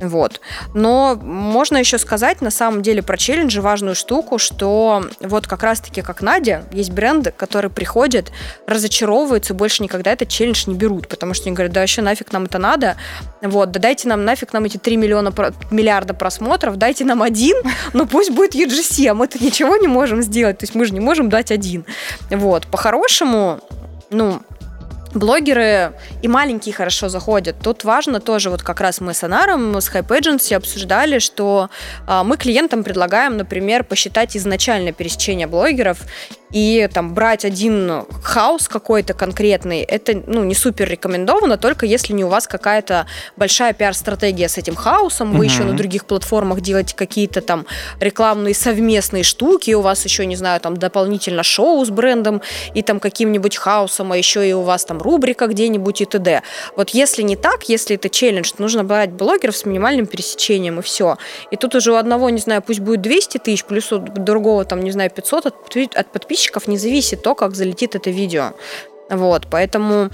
[0.00, 0.40] Вот.
[0.74, 6.02] Но можно еще сказать на самом деле про челленджи важную штуку, что вот как раз-таки
[6.02, 8.30] как Надя, есть бренды, которые приходят,
[8.66, 12.44] разочаровываются, больше никогда этот челлендж не берут, потому что они говорят, да вообще нафиг нам
[12.44, 12.96] это надо,
[13.42, 15.32] вот, да дайте нам нафиг нам эти 3 миллиона,
[15.70, 17.56] миллиарда просмотров, дайте нам один,
[17.92, 21.00] но пусть будет UGC, а мы-то ничего не можем сделать, то есть мы же не
[21.00, 21.84] можем дать один.
[22.30, 23.60] Вот, по-хорошему,
[24.10, 24.42] ну,
[25.18, 27.56] блогеры и маленькие хорошо заходят.
[27.62, 31.70] Тут важно тоже, вот как раз мы с Анаром, с Hype Agency обсуждали, что
[32.06, 35.98] а, мы клиентам предлагаем, например, посчитать изначально пересечение блогеров
[36.50, 42.24] и там брать один хаус какой-то конкретный, это ну, не супер рекомендовано, только если не
[42.24, 43.06] у вас какая-то
[43.36, 45.42] большая пиар-стратегия с этим хаусом, вы угу.
[45.44, 47.66] еще на других платформах делаете какие-то там
[48.00, 52.42] рекламные совместные штуки, у вас еще, не знаю, там дополнительно шоу с брендом
[52.74, 56.42] и там каким-нибудь хаусом, а еще и у вас там рубрика где-нибудь и т.д.
[56.76, 60.82] Вот если не так, если это челлендж, то нужно брать блогеров с минимальным пересечением и
[60.82, 61.18] все.
[61.50, 64.80] И тут уже у одного, не знаю, пусть будет 200 тысяч, плюс у другого там,
[64.82, 65.54] не знаю, 500 от,
[65.94, 68.52] от подписчиков, подписчиков не зависит то, как залетит это видео.
[69.10, 70.10] Вот, поэтому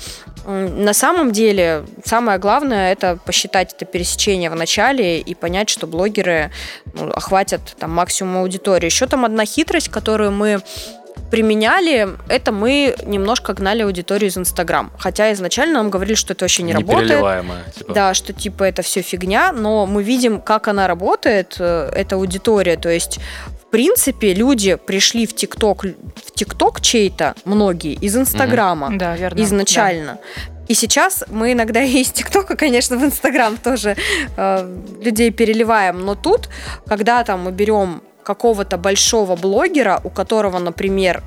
[0.47, 6.51] на самом деле самое главное это посчитать это пересечение в начале и понять, что блогеры
[6.95, 8.87] ну, охватят там максимум аудитории.
[8.87, 10.61] Еще там одна хитрость, которую мы
[11.31, 14.93] применяли, это мы немножко гнали аудиторию из Инстаграм.
[14.99, 17.21] Хотя изначально нам говорили, что это вообще не, работает.
[17.77, 17.93] Типа.
[17.93, 22.77] Да, что типа это все фигня, но мы видим, как она работает, э, эта аудитория.
[22.77, 23.19] То есть
[23.75, 28.87] принципе, люди пришли в ТикТок, в ТикТок чей-то, многие, из Инстаграма.
[28.87, 28.99] Угу.
[28.99, 29.43] Да, верно.
[29.43, 30.13] Изначально.
[30.13, 30.65] Да.
[30.69, 33.97] И сейчас мы иногда из ТикТока, конечно, в Инстаграм тоже
[34.37, 36.05] э, людей переливаем.
[36.05, 36.51] Но тут,
[36.87, 41.25] когда там мы берем какого-то большого блогера, у которого, например,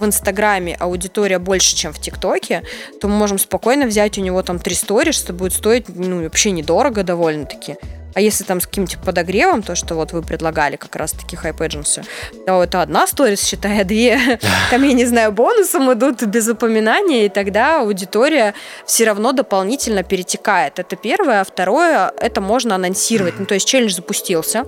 [0.00, 2.62] в Инстаграме аудитория больше, чем в ТикТоке,
[2.98, 6.50] то мы можем спокойно взять у него там три сторис, что будет стоить ну, вообще
[6.52, 7.76] недорого довольно-таки.
[8.14, 12.04] А если там с каким-то подогревом, то, что вот вы предлагали как раз-таки Hype Agency,
[12.46, 14.38] то это одна сторис, считая две,
[14.70, 18.54] там, я не знаю, бонусом идут без упоминания, и тогда аудитория
[18.86, 20.78] все равно дополнительно перетекает.
[20.78, 21.40] Это первое.
[21.40, 23.38] А второе, это можно анонсировать.
[23.38, 24.64] Ну, то есть челлендж запустился.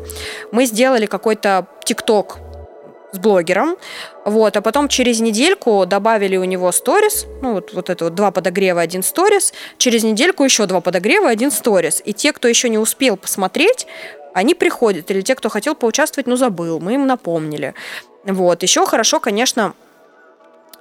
[0.52, 2.38] Мы сделали какой-то ТикТок
[3.12, 3.76] с блогером,
[4.24, 8.30] вот, а потом через недельку добавили у него сторис, ну вот, вот это вот два
[8.30, 12.02] подогрева, один сторис, через недельку еще два подогрева, один сторис.
[12.04, 13.86] И те, кто еще не успел посмотреть,
[14.34, 17.74] они приходят, или те, кто хотел поучаствовать, но забыл, мы им напомнили.
[18.24, 19.74] Вот, еще хорошо, конечно,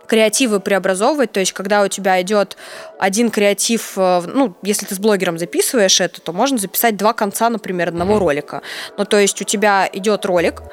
[0.08, 2.58] креативы преобразовывать, то есть когда у тебя идет
[3.00, 7.50] один креатив, э, ну, если ты с блогером записываешь это, то можно записать два конца,
[7.50, 8.62] например, одного ролика.
[8.98, 10.64] Ну, то есть у тебя идет ролик,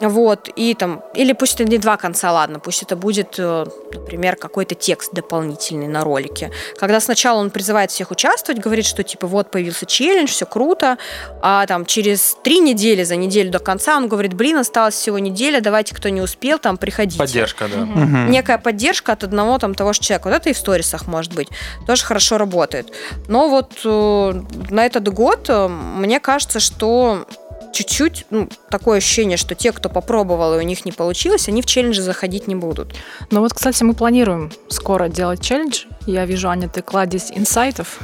[0.00, 4.36] вот, и там, или пусть это не два конца, ладно, пусть это будет, э, например,
[4.36, 6.50] какой-то текст дополнительный на ролике.
[6.78, 10.98] Когда сначала он призывает всех участвовать, говорит, что типа вот появился челлендж, все круто,
[11.42, 15.60] а там через три недели, за неделю до конца он говорит, блин, осталось всего неделя,
[15.60, 17.18] давайте, кто не успел, там, приходите.
[17.18, 17.82] Поддержка, да.
[17.82, 17.92] Угу.
[17.92, 18.30] Угу.
[18.30, 20.28] Некая поддержка от одного там того же человека.
[20.28, 21.48] Вот это и в сторисах может быть.
[21.86, 22.92] Тоже хорошо работает.
[23.28, 27.26] Но вот э, на этот год э, мне кажется, что
[27.74, 31.66] чуть-чуть ну, такое ощущение, что те, кто попробовал и у них не получилось, они в
[31.66, 32.94] челленджи заходить не будут.
[33.30, 35.84] Ну вот, кстати, мы планируем скоро делать челлендж.
[36.06, 37.98] Я вижу, Аня, ты кладезь инсайтов.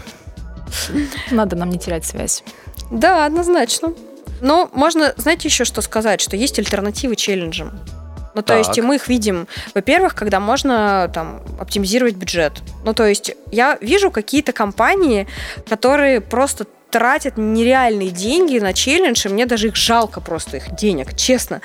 [1.30, 2.42] Надо нам не терять связь.
[2.90, 3.94] Да, однозначно.
[4.40, 7.78] Но можно, знаете, еще что сказать, что есть альтернативы челленджам.
[8.35, 8.59] Ну, то так.
[8.59, 12.62] есть мы их видим, во-первых, когда можно там оптимизировать бюджет.
[12.85, 15.26] Ну, то есть я вижу какие-то компании,
[15.68, 21.16] которые просто тратят нереальные деньги на челлендж, и мне даже их жалко просто, их денег,
[21.16, 21.61] честно.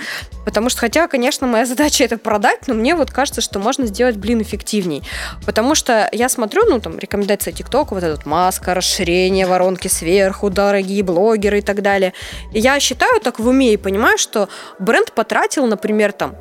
[0.46, 4.18] Потому что, хотя, конечно, моя задача это продать, но мне вот кажется, что можно сделать,
[4.18, 5.04] блин, эффективней.
[5.46, 11.04] Потому что я смотрю, ну, там, рекомендация ТикТока, вот этот маска, расширение воронки сверху, дорогие
[11.04, 12.14] блогеры и так далее.
[12.54, 16.36] И я считаю так в уме и понимаю, что бренд потратил, например, там,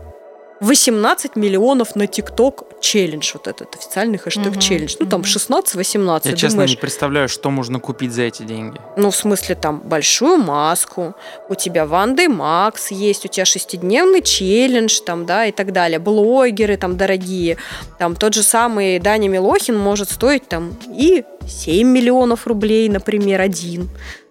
[0.60, 4.96] 18 миллионов на ТикТок челлендж, вот этот официальный хэштег угу, челлендж.
[4.98, 6.20] Ну, там 16-18.
[6.24, 8.80] Я, честно, не представляю, что можно купить за эти деньги.
[8.96, 11.14] Ну, в смысле, там большую маску,
[11.48, 15.98] у тебя Ванды Макс есть, у тебя шестидневный челлендж, там, да, и так далее.
[15.98, 17.56] Блогеры там дорогие.
[17.98, 23.88] Там тот же самый Даня Милохин может стоить там и 7 миллионов рублей, например, один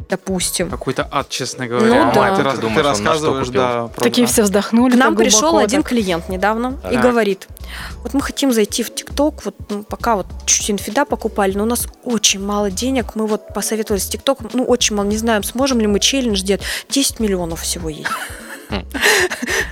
[0.09, 0.69] допустим.
[0.69, 2.05] Какой-то ад, честно говоря.
[2.05, 2.35] Ну, да.
[2.35, 3.87] Ты, думаешь, ты рассказываешь, да.
[3.87, 4.93] Про, Такие все вздохнули.
[4.93, 6.93] К нам пришел один клиент недавно ага.
[6.93, 7.47] и говорит,
[8.03, 11.67] вот мы хотим зайти в ТикТок, вот ну, пока вот чуть инфида покупали, но у
[11.67, 15.79] нас очень мало денег, мы вот посоветовались с ТикТоком, ну очень мало, не знаем, сможем
[15.79, 18.09] ли мы челлендж делать, 10 миллионов всего есть.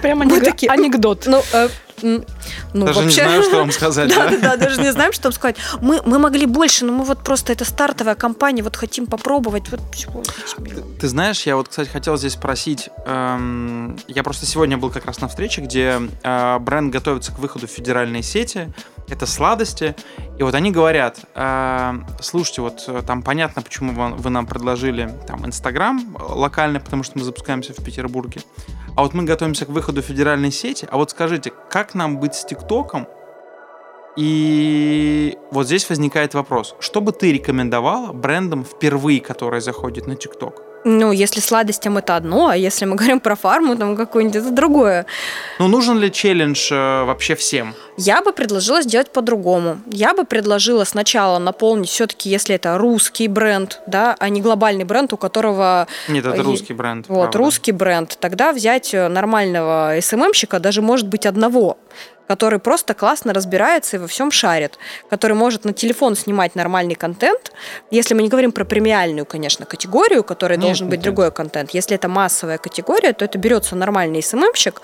[0.02, 1.24] Прямо анекдот.
[1.26, 1.70] Ну, э,
[2.02, 4.30] ну, Даже не вообще- знаю, что вам сказать, Да, да?
[4.30, 5.58] да, да, даже не знаем, что вам сказать.
[5.82, 9.70] Мы, мы могли больше, но мы вот просто, это стартовая компания, вот хотим попробовать.
[9.72, 10.08] Вот лишь.
[11.00, 12.90] Ты знаешь, я вот, кстати, хотел здесь спросить.
[13.06, 17.68] эм, я просто сегодня был как раз на встрече, где э, бренд готовится к выходу
[17.68, 18.74] в федеральные сети.
[19.10, 19.96] Это сладости.
[20.40, 25.14] И вот они говорят, э, слушайте, вот э, там понятно, почему вам- вы нам предложили
[25.28, 28.42] там Инстаграм локальный, потому что мы запускаемся в Петербурге.
[28.96, 30.88] А вот мы готовимся к выходу федеральной сети.
[30.92, 33.08] А вот скажите, как нам быть с ТикТоком?
[34.18, 36.76] И вот здесь возникает вопрос.
[36.80, 40.71] Что бы ты рекомендовала брендам впервые, которые заходят на ТикТок?
[40.84, 45.06] Ну, если сладостям это одно, а если мы говорим про фарму, там какое-нибудь это другое.
[45.60, 47.76] Ну, нужен ли челлендж э, вообще всем?
[47.98, 49.80] Я бы предложила сделать по-другому.
[49.92, 55.14] Я бы предложила сначала наполнить все-таки, если это русский бренд, да, а не глобальный бренд,
[55.14, 57.06] у которого Нет, это русский бренд.
[57.08, 57.38] вот правда.
[57.38, 61.78] русский бренд, тогда взять э, нормального СММщика, даже может быть одного,
[62.32, 64.78] который просто классно разбирается и во всем шарит,
[65.10, 67.52] который может на телефон снимать нормальный контент.
[67.92, 71.04] Если мы не говорим про премиальную, конечно, категорию, которая Нет, должен нет, быть нет.
[71.04, 71.72] другой контент.
[71.72, 74.82] Если это массовая категория, то это берется нормальный СММщик,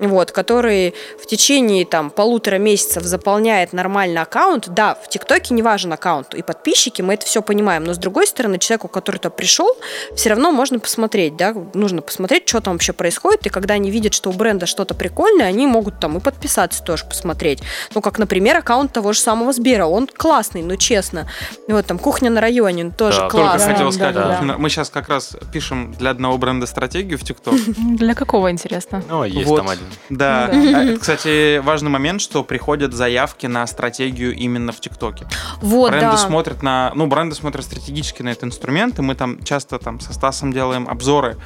[0.00, 4.68] вот, который в течение там полутора месяцев заполняет нормально аккаунт.
[4.68, 8.26] Да, в ТикТоке не важен аккаунт и подписчики, мы это все понимаем, но с другой
[8.26, 9.76] стороны, человеку, который туда пришел,
[10.14, 14.14] все равно можно посмотреть, да, нужно посмотреть, что там вообще происходит, и когда они видят,
[14.14, 17.60] что у бренда что-то прикольное, они могут там и подписаться тоже посмотреть.
[17.94, 21.28] Ну, как, например, аккаунт того же самого Сбера, он классный, ну, честно.
[21.68, 23.72] Вот там кухня на районе, он тоже Да, только Только классный.
[23.72, 27.22] хотел Да, сказать, да, вот мы сейчас как раз пишем для одного бренда стратегию в
[27.24, 27.54] ТикТок.
[27.76, 29.02] Для какого, интересно?
[29.08, 29.56] Ну, есть Вот.
[29.58, 29.86] там один.
[30.08, 30.48] Да.
[30.48, 30.50] Да.
[30.50, 35.26] А Кстати, важный момент, что приходят заявки на стратегию именно в ТикТоке.
[35.60, 36.16] Вот, бренды да.
[36.16, 40.12] смотрят на, ну, бренды смотрят стратегически на этот инструмент, и мы там часто там со
[40.12, 41.36] Стасом делаем обзоры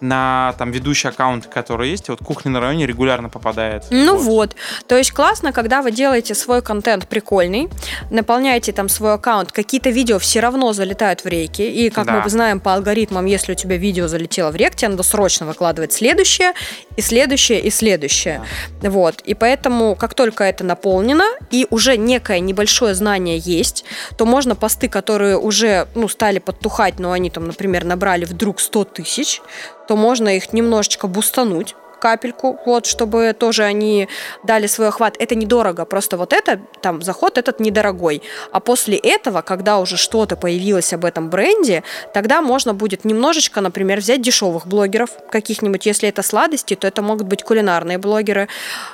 [0.00, 2.08] на там ведущие аккаунты, которые есть.
[2.08, 3.84] И вот кухня на районе регулярно попадает.
[3.90, 4.56] Ну вот.
[4.86, 7.68] То есть классно, когда вы делаете свой контент прикольный,
[8.10, 11.62] наполняете там свой аккаунт, какие-то видео все равно залетают в рейки.
[11.62, 12.20] И как Да.
[12.22, 15.92] мы знаем по алгоритмам, если у тебя видео залетело в рейк, тебе надо срочно выкладывать
[15.92, 16.52] следующее,
[16.96, 18.42] и следующее, и следующее.
[18.82, 19.20] Вот.
[19.22, 23.84] И поэтому, как только это наполнено, и уже некое небольшое знание есть,
[24.16, 28.84] то можно посты, которые уже ну, стали подтухать, но они там, например, набрали вдруг 100
[28.84, 29.40] тысяч,
[29.90, 34.08] то можно их немножечко бустануть капельку, вот, чтобы тоже они
[34.42, 35.16] дали свой охват.
[35.18, 38.22] Это недорого, просто вот это, там, заход этот недорогой.
[38.52, 41.82] А после этого, когда уже что-то появилось об этом бренде,
[42.12, 45.86] тогда можно будет немножечко, например, взять дешевых блогеров каких-нибудь.
[45.86, 48.48] Если это сладости, то это могут быть кулинарные блогеры.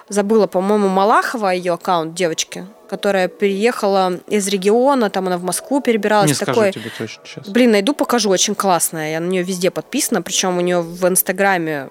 [0.08, 6.40] Забыла, по-моему, Малахова ее аккаунт девочки, которая переехала из региона, там она в Москву перебиралась.
[6.40, 6.72] Не такой...
[6.72, 7.48] тебе точно сейчас.
[7.48, 9.12] Блин, найду, покажу, очень классная.
[9.12, 11.88] Я на нее везде подписана, причем у нее в Инстаграме,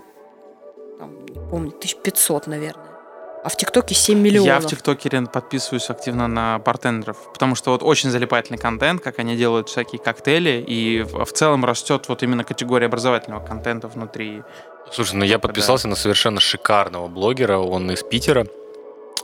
[1.49, 2.85] помню, 1500, наверное.
[3.43, 4.47] А в ТикТоке 7 миллионов.
[4.47, 9.35] Я в ТикТоке подписываюсь активно на бартендеров, потому что вот очень залипательный контент, как они
[9.35, 14.41] делают всякие коктейли, и в, в целом растет вот именно категория образовательного контента внутри.
[14.91, 18.47] Слушай, ну я подписался на совершенно шикарного блогера, он из Питера,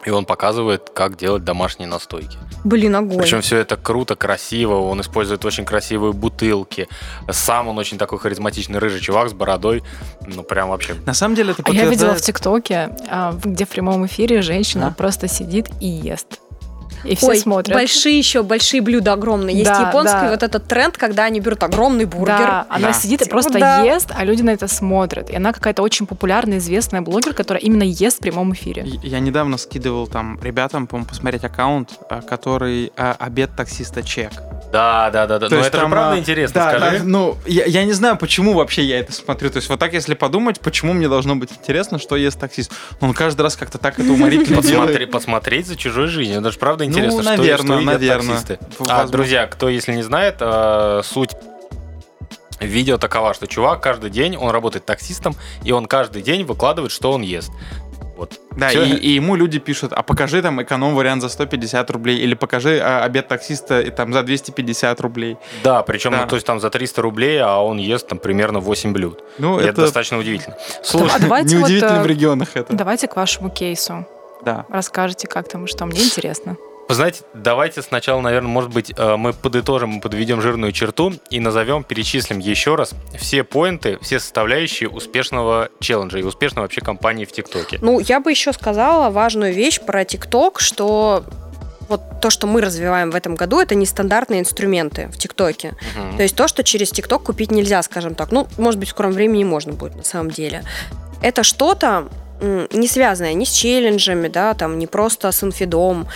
[0.06, 2.38] и он показывает, как делать домашние настойки.
[2.64, 3.20] Блин, огонь.
[3.22, 6.88] Причем все это круто, красиво, он использует очень красивые бутылки.
[7.30, 9.84] Сам он очень такой харизматичный рыжий чувак с бородой,
[10.26, 10.96] ну прям вообще.
[11.06, 14.42] На самом деле это А я видела в подтверждает- ТикТоке, а, где в прямом эфире
[14.42, 14.96] женщина Да.
[14.96, 16.40] просто сидит и ест.
[17.04, 17.74] И все Ой, смотрят.
[17.76, 19.56] большие еще, большие блюда огромные.
[19.58, 20.30] Есть Да, японский да.
[20.32, 22.38] вот этот тренд, когда они берут огромный бургер.
[22.38, 22.94] Да, она Да.
[22.94, 23.82] сидит и Типа, просто да.
[23.84, 25.30] ест, а люди на это смотрят.
[25.30, 28.86] И она какая-то очень популярная, известная блогер, которая именно ест в прямом эфире.
[29.04, 34.32] Я недавно скидывал там ребятам, по-моему, посмотреть аккаунт, а, который а, обед таксиста чек.
[34.72, 35.48] Да, да, да, да.
[35.50, 37.00] То Но есть это же там, правда а, интересно, да, скажи.
[37.00, 39.50] да, ну, я, я не знаю, почему вообще я это смотрю.
[39.50, 42.72] То есть вот так, если подумать, почему мне должно быть интересно, что ест таксист.
[43.02, 45.12] Ну, Он каждый раз как-то так это уморительно делает.
[45.12, 46.40] посмотреть за чужой жизнью.
[46.40, 48.30] Это же правда интересно, Ну, что- наверно, что, едят наверно.
[48.34, 48.60] таксисты.
[48.88, 51.32] А, друзья, кто если не знает, э, суть
[52.60, 57.12] видео такова, что чувак каждый день, он работает таксистом, и он каждый день выкладывает, что
[57.12, 57.52] он ест.
[58.22, 58.40] Вот.
[58.56, 62.80] Да, и, и ему люди пишут, а покажи там эконом-вариант за 150 рублей, или покажи
[62.80, 65.38] а, обед таксиста и там за 250 рублей.
[65.64, 66.22] Да, причем, Да.
[66.22, 69.24] ну, то есть там за 300 рублей, а он ест там примерно 8 блюд.
[69.40, 70.56] Ну, И это, это, достаточно удивительно.
[70.56, 72.72] А Слушай, вот, неудивительно э, в регионах это.
[72.76, 74.06] Давайте к вашему кейсу.
[74.46, 74.66] Да.
[74.70, 75.88] Расскажите, как там и что.
[75.88, 76.58] Мне интересно.
[76.92, 81.40] Вы знаете, давайте сначала, наверное, может быть, э, мы подытожим, мы подведем жирную черту и
[81.40, 87.32] назовем, перечислим еще раз все поинты, все составляющие успешного челленджа и успешной вообще компании в
[87.32, 87.80] ТикТоке.
[87.82, 91.24] Ну, я бы еще сказала важную вещь про ТикТок, что
[91.88, 95.76] вот то, что мы развиваем в этом году, это нестандартные инструменты в ТикТоке.
[95.96, 96.18] Мгм.
[96.18, 98.34] То есть то, что через ТикТок купить нельзя, скажем так.
[98.34, 100.66] Ну, может быть, в скором времени можно будет на самом деле.
[101.22, 102.10] это что-то
[102.42, 106.08] не связанное ни с челленджами, да, там, не просто с инфидом.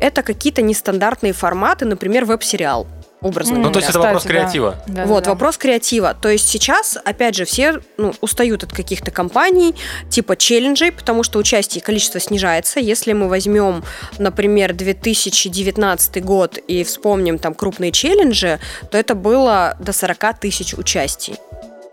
[0.00, 2.86] Это какие-то нестандартные форматы, например, веб-сериал
[3.22, 4.40] образно М, Ну, то есть это вопрос Кстати, да.
[4.40, 4.76] креатива.
[4.86, 5.30] Да, вот, да, да.
[5.30, 6.14] вопрос креатива.
[6.20, 9.74] То есть сейчас, опять же, все ну, устают от каких-то компаний,
[10.10, 12.80] типа челленджей, потому что участие и количество снижается.
[12.80, 13.84] Если мы возьмем,
[14.18, 18.58] например, 2019 год и вспомним там крупные челленджи,
[18.90, 21.36] то это было до 40 тысяч участий.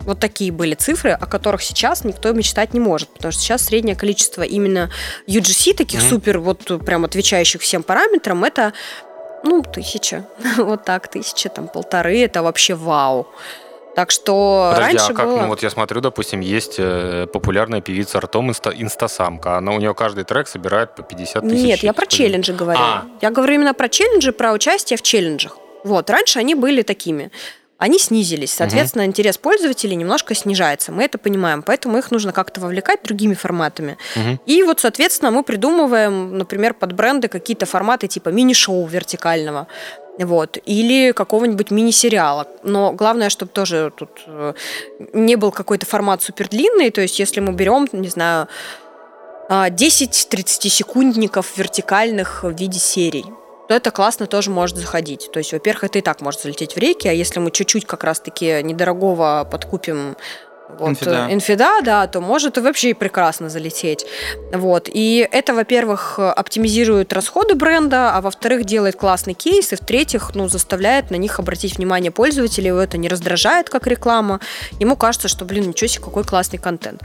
[0.00, 3.96] Вот такие были цифры, о которых сейчас никто мечтать не может, потому что сейчас среднее
[3.96, 4.90] количество именно
[5.26, 6.08] UGC, таких Мгм.
[6.08, 8.72] супер, вот прям отвечающих всем параметрам, это
[9.42, 10.26] ну, тысяча.
[10.56, 13.28] вот так, тысяча, там, полторы, это вообще вау.
[13.96, 15.26] Так что Подожди, раньше а как?
[15.26, 15.40] было...
[15.42, 19.56] Ну вот я смотрю, допустим, есть э, популярная певица Артом Инста- Инстасамка.
[19.58, 21.64] Она у нее каждый трек собирает по 50 тысяч.
[21.64, 22.78] Нет, я про челленджи говорю.
[22.80, 23.04] А.
[23.20, 25.58] Я говорю именно про челленджи, про участие в челленджах.
[25.82, 27.30] Вот, раньше они были такими.
[27.80, 30.92] Они снизились, соответственно, интерес пользователей немножко снижается.
[30.92, 33.96] Мы это понимаем, поэтому их нужно как-то вовлекать другими форматами.
[34.16, 34.38] Мгм.
[34.44, 39.66] И вот, соответственно, мы придумываем, например, под бренды какие-то форматы типа мини-шоу вертикального.
[40.18, 42.46] Вот, или какого-нибудь мини-сериала.
[42.62, 44.52] Но главное, чтобы тоже тут э,
[45.14, 46.90] не был какой-то формат супер длинный.
[46.90, 48.46] То есть, если мы берем, не знаю,
[49.48, 53.24] а, 10 30-секундников вертикальных в виде серий,
[53.70, 55.30] то это классно тоже может заходить.
[55.32, 58.02] То есть, во-первых, это и так может залететь в реки, а если мы чуть-чуть как
[58.02, 60.16] раз-таки недорогого подкупим
[60.76, 61.28] вот, Инфида.
[61.28, 64.06] э, инфида, да, то может и вообще и прекрасно залететь.
[64.52, 64.88] Вот.
[64.92, 71.12] И это, во-первых, оптимизирует расходы бренда, а во-вторых, делает классный кейс, и в-третьих, ну, заставляет
[71.12, 74.40] на них обратить внимание пользователей, его это не раздражает, как реклама.
[74.80, 77.02] Ему кажется, что, блин, ничего себе, какой классный контент.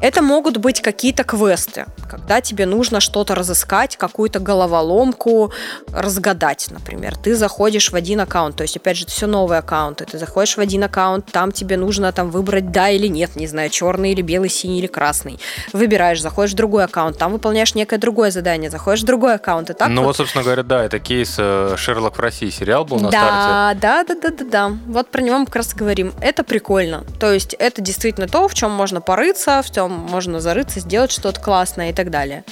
[0.00, 5.52] Это могут быть какие-то квесты, когда тебе нужно что-то разыскать, какую-то головоломку
[5.92, 7.16] разгадать, например.
[7.16, 10.04] Ты заходишь в один аккаунт, то есть, опять же, это все новые аккаунты.
[10.04, 13.70] Ты заходишь в один аккаунт, там тебе нужно там выбрать да или нет, не знаю,
[13.70, 15.38] черный или белый, синий или красный.
[15.72, 19.72] Выбираешь, заходишь в другой аккаунт, там выполняешь некое другое задание, заходишь в другой аккаунт, и
[19.72, 22.98] так ну вот вот, собственно говоря, да, это кейс э, Шерлок в России сериал был
[22.98, 23.26] на старте.
[23.28, 24.76] да, да, да, да, да, да.
[24.86, 26.12] Вот про него мы как раз говорим.
[26.20, 27.04] Это прикольно.
[27.20, 31.40] То есть это действительно то, в чем можно порыться, в чем можно зарыться, сделать что-то
[31.40, 32.44] классное и так далее.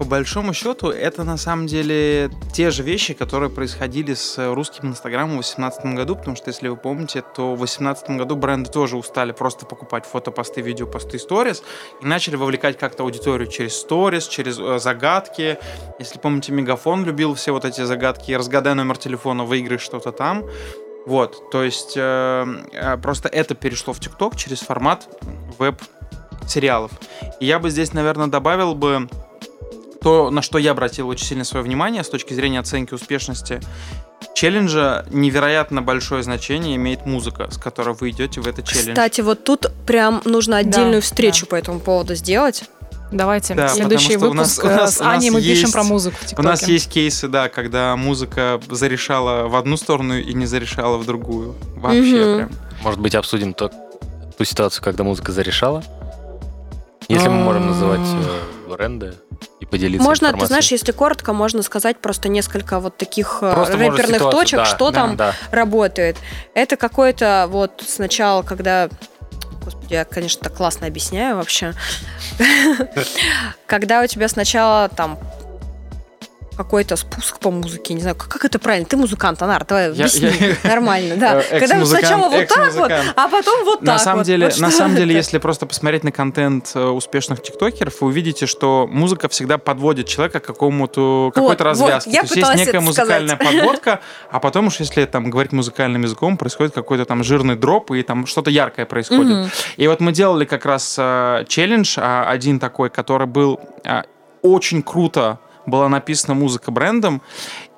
[0.00, 5.32] По большому счету, это на самом деле те же вещи, которые происходили с русским инстаграмом
[5.32, 9.32] в 2018 году, потому что, если вы помните, то в 2018 году бренды тоже устали
[9.32, 11.62] просто покупать фотопосты, видеопосты, сторис,
[12.00, 15.58] и начали вовлекать как-то аудиторию через сторис, через э, загадки.
[15.98, 20.46] Если помните, Мегафон любил все вот эти загадки, разгадай номер телефона, выиграй что-то там.
[21.04, 25.08] Вот, то есть э, э, просто это перешло в ТикТок через формат
[26.40, 26.90] веб-сериалов.
[27.40, 29.08] И я бы здесь, наверное, добавил бы
[30.02, 33.60] то, на что я обратил очень сильно свое внимание с точки зрения оценки успешности
[34.34, 38.90] челленджа, невероятно большое значение имеет музыка, с которой вы идете в этот челлендж.
[38.94, 41.50] Кстати, вот тут прям нужно отдельную Да, встречу да.
[41.50, 42.64] по этому поводу сделать.
[43.12, 45.62] Давайте Да, следующий потому что у нас- выпуск у э, нас- с Аней мы пишем
[45.62, 50.16] есть- про музыку в У нас есть кейсы, да, когда музыка зарешала в одну сторону
[50.16, 51.56] и не зарешала в другую.
[51.76, 52.36] Вообще Мгм.
[52.36, 52.50] прям.
[52.84, 53.70] Может быть, обсудим то-
[54.38, 55.82] ту ситуацию, когда музыка зарешала?
[57.10, 59.14] Если мы можем называть э, бренды
[59.58, 63.76] и поделиться Можно, ты знаешь, если коротко, можно сказать просто несколько вот таких э, Просто,
[63.76, 65.34] рэперных точек, да, что да, там да.
[65.50, 66.16] работает.
[66.54, 68.88] Это какой-то вот сначала, когда...
[69.64, 71.74] Господи, я, конечно, так классно объясняю вообще.
[73.66, 75.18] Когда у тебя сначала там
[76.64, 78.84] какой-то спуск по музыке, не знаю, как, как это правильно?
[78.86, 80.28] Ты музыкант, Анар, давай Я- объясни.
[80.28, 81.40] я- Нормально, да.
[81.40, 84.70] Э, Когда сначала вот так вот, а потом вот так На самом деле, Вот на
[84.70, 89.56] самом деле, если просто посмотреть на контент э, успешных тиктокеров, вы увидите, что музыка всегда
[89.56, 92.10] подводит человека к какому-то какой-то развязке.
[92.10, 96.36] я То есть есть некая музыкальная подводка, а потом уж если там говорить музыкальным языком,
[96.36, 99.50] происходит какой-то там жирный дроп и там что-то яркое происходит.
[99.78, 103.58] И вот мы делали как раз э, челлендж, а, один такой, который был
[104.42, 107.22] очень круто была написана музыка брендом,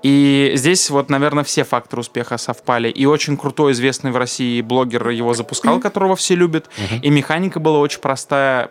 [0.03, 2.88] и здесь вот, наверное, все факторы успеха совпали.
[2.88, 6.68] И очень крутой, известный в России блогер его запускал, которого все любят.
[7.03, 8.71] И механика была очень простая,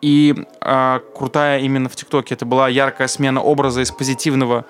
[0.00, 2.34] и а, крутая именно в ТикТоке.
[2.34, 4.64] Это была яркая смена образа из позитивного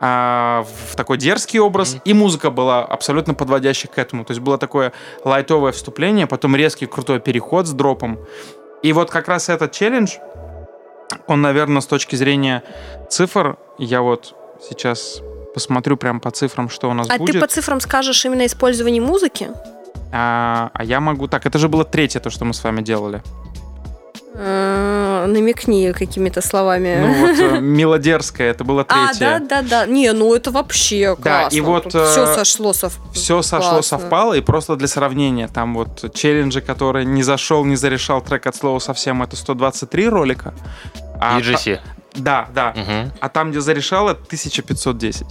[0.00, 4.24] а, в такой дерзкий образ, и музыка была абсолютно подводящая к этому.
[4.24, 4.92] То есть было такое
[5.24, 8.18] лайтовое вступление, потом резкий крутой переход с дропом.
[8.82, 10.16] И вот как раз этот челлендж,
[11.26, 12.62] он, наверное, с точки зрения
[13.12, 14.34] цифр, я вот
[14.68, 15.20] сейчас
[15.54, 17.32] посмотрю прям по цифрам, что у нас А будет.
[17.34, 19.50] ты по цифрам скажешь именно использование музыки?
[20.14, 21.28] а, а я могу...
[21.28, 23.22] Так, это же было третье, то, что мы с вами делали.
[24.34, 26.98] Ну, намекни какими-то словами.
[27.00, 29.40] Ну вот э, «Милодерская», это было а, третье.
[29.40, 29.86] да, да, да.
[29.86, 31.56] Не, ну это вообще Да, классно.
[31.56, 32.98] и вот, все э, сошло сов...
[33.12, 33.98] Все сошло, Классно.
[33.98, 38.56] совпало, и просто для сравнения, там вот челленджи, который не зашел, не зарешал трек от
[38.56, 40.54] слова совсем, это 123 ролика.
[41.20, 41.78] А EGC.
[42.14, 42.72] Да, да.
[42.76, 43.12] Мгм.
[43.20, 45.26] А там, где зарешал, это 1510.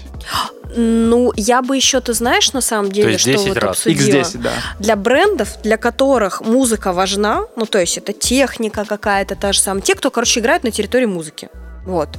[0.75, 3.71] Ну, я бы еще, ты знаешь, на самом деле, есть что 10 вот раз.
[3.71, 4.17] обсудила?
[4.17, 4.51] X10, да.
[4.79, 9.81] Для брендов, для которых музыка важна, ну, то есть это техника какая-то та же самая,
[9.81, 11.49] те, кто, короче, играют на территории музыки.
[11.85, 12.09] Вот.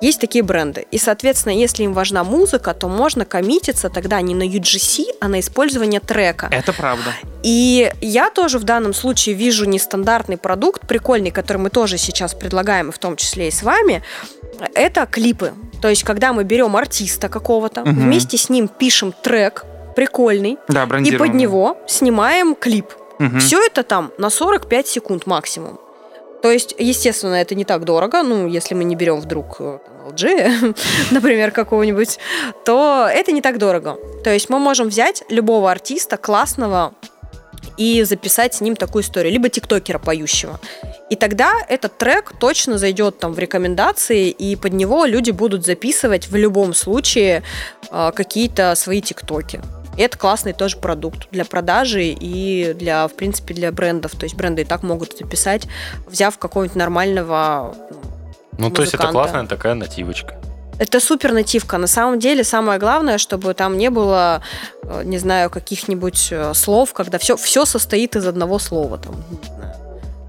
[0.00, 0.86] Есть такие бренды.
[0.90, 5.40] И, соответственно, если им важна музыка, то можно коммититься тогда не на UGC, а на
[5.40, 6.48] использование трека.
[6.50, 7.12] Это правда.
[7.42, 12.88] И я тоже в данном случае вижу нестандартный продукт, прикольный, который мы тоже сейчас предлагаем,
[12.88, 14.02] и в том числе и с вами.
[14.74, 15.52] Это клипы.
[15.80, 17.94] То есть, когда мы берем артиста какого-то, Мгм.
[17.94, 19.64] вместе с ним пишем трек
[19.96, 22.86] прикольный, Да, и под него снимаем клип.
[23.18, 23.38] Мгм.
[23.40, 25.78] Все это там на 45 секунд максимум.
[26.42, 30.08] То есть, естественно, это не так дорого, ну, если мы не берем вдруг э, там,
[30.08, 30.76] LG,
[31.10, 32.18] например, какого-нибудь,
[32.64, 33.98] то это не так дорого.
[34.24, 36.94] То есть мы можем взять любого артиста классного
[37.76, 40.60] и записать с ним такую историю, либо тиктокера поющего.
[41.10, 46.28] И тогда этот трек точно зайдет там в рекомендации, и под него люди будут записывать
[46.28, 47.42] в любом случае
[47.90, 49.60] э, какие-то свои тиктоки.
[50.00, 54.12] Это классный тоже продукт для продажи и для, в принципе, для брендов.
[54.12, 55.68] То есть бренды и так могут записать,
[56.06, 57.74] взяв какого-нибудь нормального
[58.56, 60.40] Ну, то есть это классная такая нативочка.
[60.78, 61.76] это супер нативка.
[61.76, 64.42] На самом деле, самое главное, чтобы там не было,
[64.82, 68.96] э, не знаю, каких-нибудь э, слов, когда все, все состоит из одного слова.
[68.96, 69.14] Там,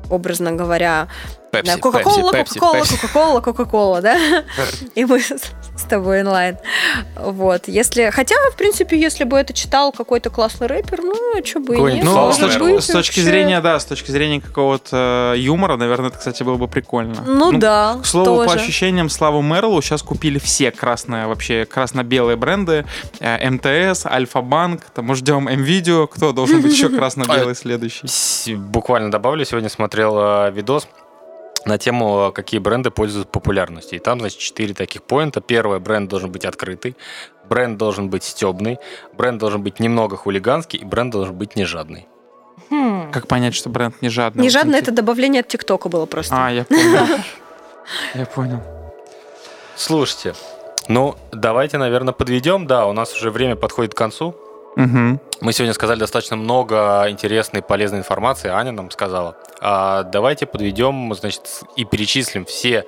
[0.10, 1.08] образно говоря,
[1.52, 2.84] Кока-кола, Кока-кола.
[2.84, 4.18] Кока-кола, Кока-кола, да?
[4.96, 5.22] И мы
[5.92, 6.58] тобой онлайн.
[7.16, 7.68] Вот.
[7.68, 11.76] Если, хотя, в принципе, если бы это читал какой-то классный рэпер, ну, а что бы
[11.76, 12.04] и нет.
[12.04, 13.22] Ну, с быть, с точки вообще.
[13.22, 17.22] зрения, да, с точки зрения какого-то э, юмора, наверное, это, кстати, было бы прикольно.
[17.26, 18.50] Ну, да, К слову, тоже.
[18.50, 22.86] по ощущениям, Славу Мерлу сейчас купили все красные, вообще красно-белые бренды.
[23.20, 26.08] Э, МТС, Альфа-Банк, там мы ждем МВидео.
[26.08, 28.56] Кто должен быть еще красно-белый следующий?
[28.56, 30.88] Буквально добавлю, сегодня смотрел э, видос
[31.66, 34.00] на тему, э, какие бренды пользуются популярностью.
[34.00, 35.42] И там, значит, четыре таких поинта.
[35.42, 36.96] Первое, бренд должен быть открытый,
[37.50, 38.80] бренд должен быть стебный,
[39.14, 42.08] бренд должен быть немного хулиганский, и бренд должен быть не жадный.
[42.70, 43.12] Хм.
[43.12, 44.42] Как понять, что бренд не жадный?
[44.42, 46.36] Не инте- это добавление от ТикТока было просто.
[46.38, 47.08] А, я понял.
[48.16, 48.62] Я понял.
[49.76, 50.34] Слушайте,
[50.88, 52.68] ну, давайте, наверное, подведем.
[52.68, 54.36] Да, у нас уже время подходит к концу.
[54.76, 55.20] Мгм.
[55.42, 59.36] Мы сегодня сказали достаточно много интересной и полезной информации, Аня нам сказала.
[59.60, 62.86] А давайте подведем, значит, и перечислим все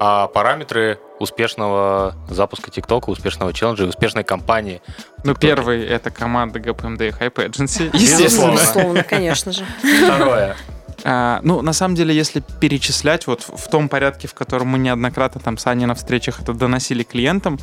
[0.00, 4.80] а, параметры успешного запуска ТикТока, успешного челленджа успешной кампании.
[5.24, 7.98] Ну, первый— это команда GPMD и Hype Agency, Безусловно.
[7.98, 8.52] естественно.
[8.52, 9.64] Безусловно, конечно же.
[10.04, 10.56] Второе.
[11.04, 15.40] А, ну, на самом деле, если перечислять вот в том порядке, в котором мы неоднократно
[15.40, 17.58] там с Аней на встречах это доносили клиентам,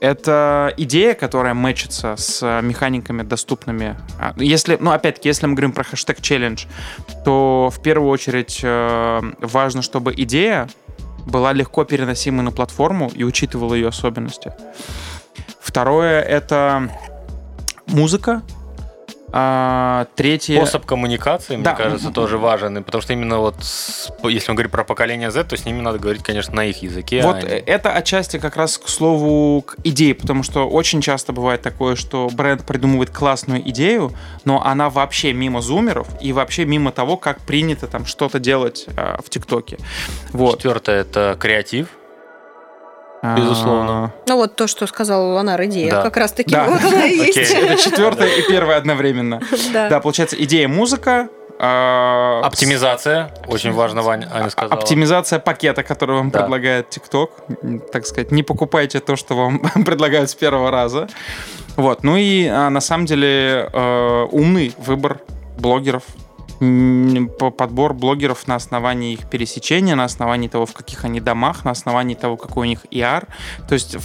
[0.00, 3.96] это идея, которая мэчится с а, механиками доступными.
[4.18, 6.64] А, Если, ну, опять-таки, если мы говорим про хэштег челлендж,
[7.24, 10.68] то в первую очередь э, важно, чтобы идея
[11.26, 14.52] была легко переносимой на платформу и учитывала ее особенности.
[15.60, 16.90] Второе— это
[17.86, 18.42] музыка.
[19.32, 20.56] А, третье...
[20.56, 21.74] Способ коммуникации, мне Да.
[21.74, 22.82] кажется, тоже важен.
[22.82, 25.98] Потому что именно вот, с- если мы говорим про поколение Z, то с ними надо
[25.98, 27.22] говорить, конечно, на их языке.
[27.22, 31.00] Вот а э, не- это отчасти как раз к слову к идее, потому что очень
[31.00, 34.12] часто бывает такое, что бренд придумывает классную идею,
[34.44, 39.16] но она вообще мимо зумеров и вообще мимо того, как принято там что-то делать э,
[39.24, 39.78] в ТикТоке.
[40.32, 40.56] Вот.
[40.56, 41.88] Четвертое это креатив.
[43.22, 44.12] А, безусловно.
[44.26, 45.90] Ну вот то, что сказал Ланар, идея.
[45.90, 46.02] Да.
[46.02, 46.64] Как раз таки Да.
[46.66, 47.52] вот она и есть.
[47.52, 49.40] Это четвертое и первое одновременно.
[49.72, 50.00] Да.
[50.00, 51.28] Получается, идея музыка.
[51.58, 53.30] а, Оптимизация.
[53.46, 54.72] Очень важно, Ваня, Аня с- сказала.
[54.80, 56.40] Оптимизация пакета, который вам Да.
[56.40, 57.90] предлагает TikTok.
[57.92, 61.06] Так сказать, не покупайте то, что вам предлагают с первого раза.
[61.76, 62.02] Вот.
[62.02, 65.18] Ну и а, на самом деле э, умный выбор
[65.58, 66.04] блогеров.
[66.60, 72.14] Подбор блогеров на основании их пересечения, на основании того, в каких они домах, на основании
[72.14, 73.26] того, какой у них ER.
[73.68, 73.96] То есть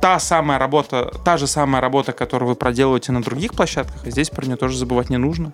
[0.00, 4.30] та самая работа, та же самая работа, которую вы проделываете на других площадках, и здесь
[4.30, 5.52] про нее тоже забывать не нужно.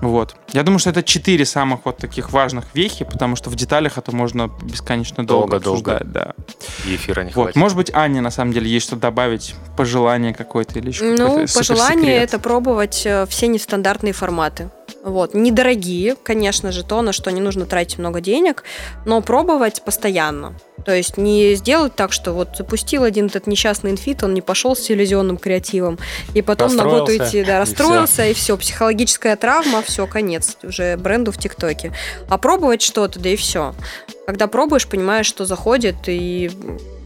[0.00, 0.34] Вот.
[0.54, 4.16] Я думаю, что это четыре самых вот таких важных вехи, потому что в деталях это
[4.16, 5.96] можно бесконечно долго, Долго-долго.
[5.96, 6.12] обсуждать.
[6.12, 6.34] Да.
[6.86, 7.34] И эфира не Вот.
[7.34, 7.56] хватит.
[7.56, 12.16] Может быть, Аня на самом деле есть что добавить, пожелание какое-то или еще Ну, пожелание
[12.16, 14.70] это пробовать э, все нестандартные форматы.
[15.02, 15.34] Вот.
[15.34, 18.64] Недорогие, конечно же, то, на что не нужно тратить много денег,
[19.06, 20.54] но пробовать постоянно.
[20.84, 24.74] То есть не сделать так, что вот запустил один этот несчастный инфит, он не пошел
[24.74, 25.98] с иллюзионным креативом,
[26.34, 30.56] и потом на год Расстроился, уйти, да, и расстроился, и все, психологическая травма, все, конец
[30.62, 31.92] уже бренду в ТикТоке.
[32.28, 33.74] А пробовать что-то, да и все.
[34.26, 36.50] Когда пробуешь, понимаешь, что заходит, и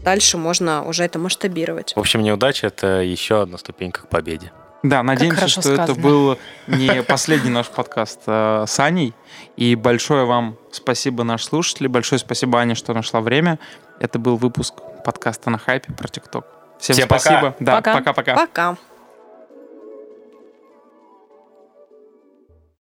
[0.03, 1.93] дальше можно уже это масштабировать.
[1.95, 4.51] В общем, неудача– это еще одна ступенька к победе.
[4.89, 6.01] Да, надеемся, что это сказано.
[6.01, 9.13] был не последний наш подкаст э, с Аней.
[9.57, 11.87] И большое вам спасибо, наши слушатели.
[11.87, 13.57] Большое спасибо, Ане, что нашла время.
[13.99, 16.45] Это был выпуск подкаста на хайпе про ТикТок.
[16.79, 17.19] Всем, Всем пока.
[17.19, 17.55] спасибо.
[17.59, 17.93] Да, Пока.
[17.95, 18.35] пока-пока.
[18.35, 18.77] Пока.